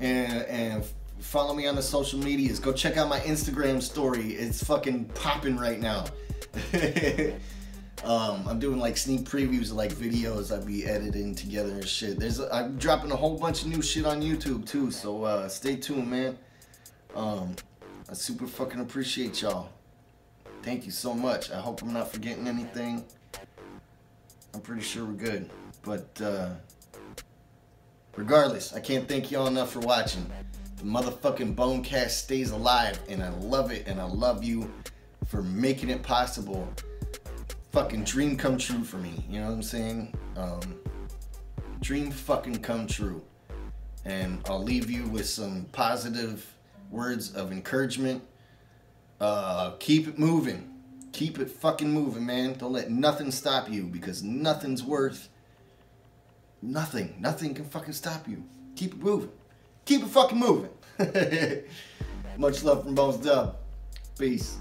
[0.00, 0.84] and and
[1.20, 2.58] follow me on the social medias.
[2.58, 4.32] Go check out my Instagram story.
[4.32, 6.04] It's fucking popping right now.
[8.04, 12.18] Um, I'm doing like sneak previews of like videos I'd be editing together and shit.
[12.18, 15.76] There's I'm dropping a whole bunch of new shit on YouTube too, so uh, stay
[15.76, 16.36] tuned, man.
[17.14, 17.54] Um,
[18.10, 19.70] I super fucking appreciate y'all.
[20.62, 21.50] Thank you so much.
[21.50, 23.04] I hope I'm not forgetting anything.
[24.54, 25.50] I'm pretty sure we're good,
[25.82, 26.50] but uh,
[28.16, 30.30] regardless, I can't thank y'all enough for watching.
[30.76, 34.72] The motherfucking Bonecast stays alive, and I love it, and I love you
[35.26, 36.68] for making it possible
[37.72, 39.24] fucking dream come true for me.
[39.28, 40.14] You know what I'm saying?
[40.36, 40.60] Um,
[41.80, 43.22] dream fucking come true.
[44.04, 46.46] And I'll leave you with some positive
[46.90, 48.22] words of encouragement.
[49.22, 50.68] Uh, keep it moving.
[51.12, 52.54] Keep it fucking moving, man.
[52.54, 55.28] Don't let nothing stop you because nothing's worth
[56.60, 57.14] nothing.
[57.20, 58.42] Nothing can fucking stop you.
[58.74, 59.30] Keep it moving.
[59.84, 60.70] Keep it fucking moving.
[62.36, 63.54] Much love from Bonez Dubb.
[64.18, 64.58] Peace.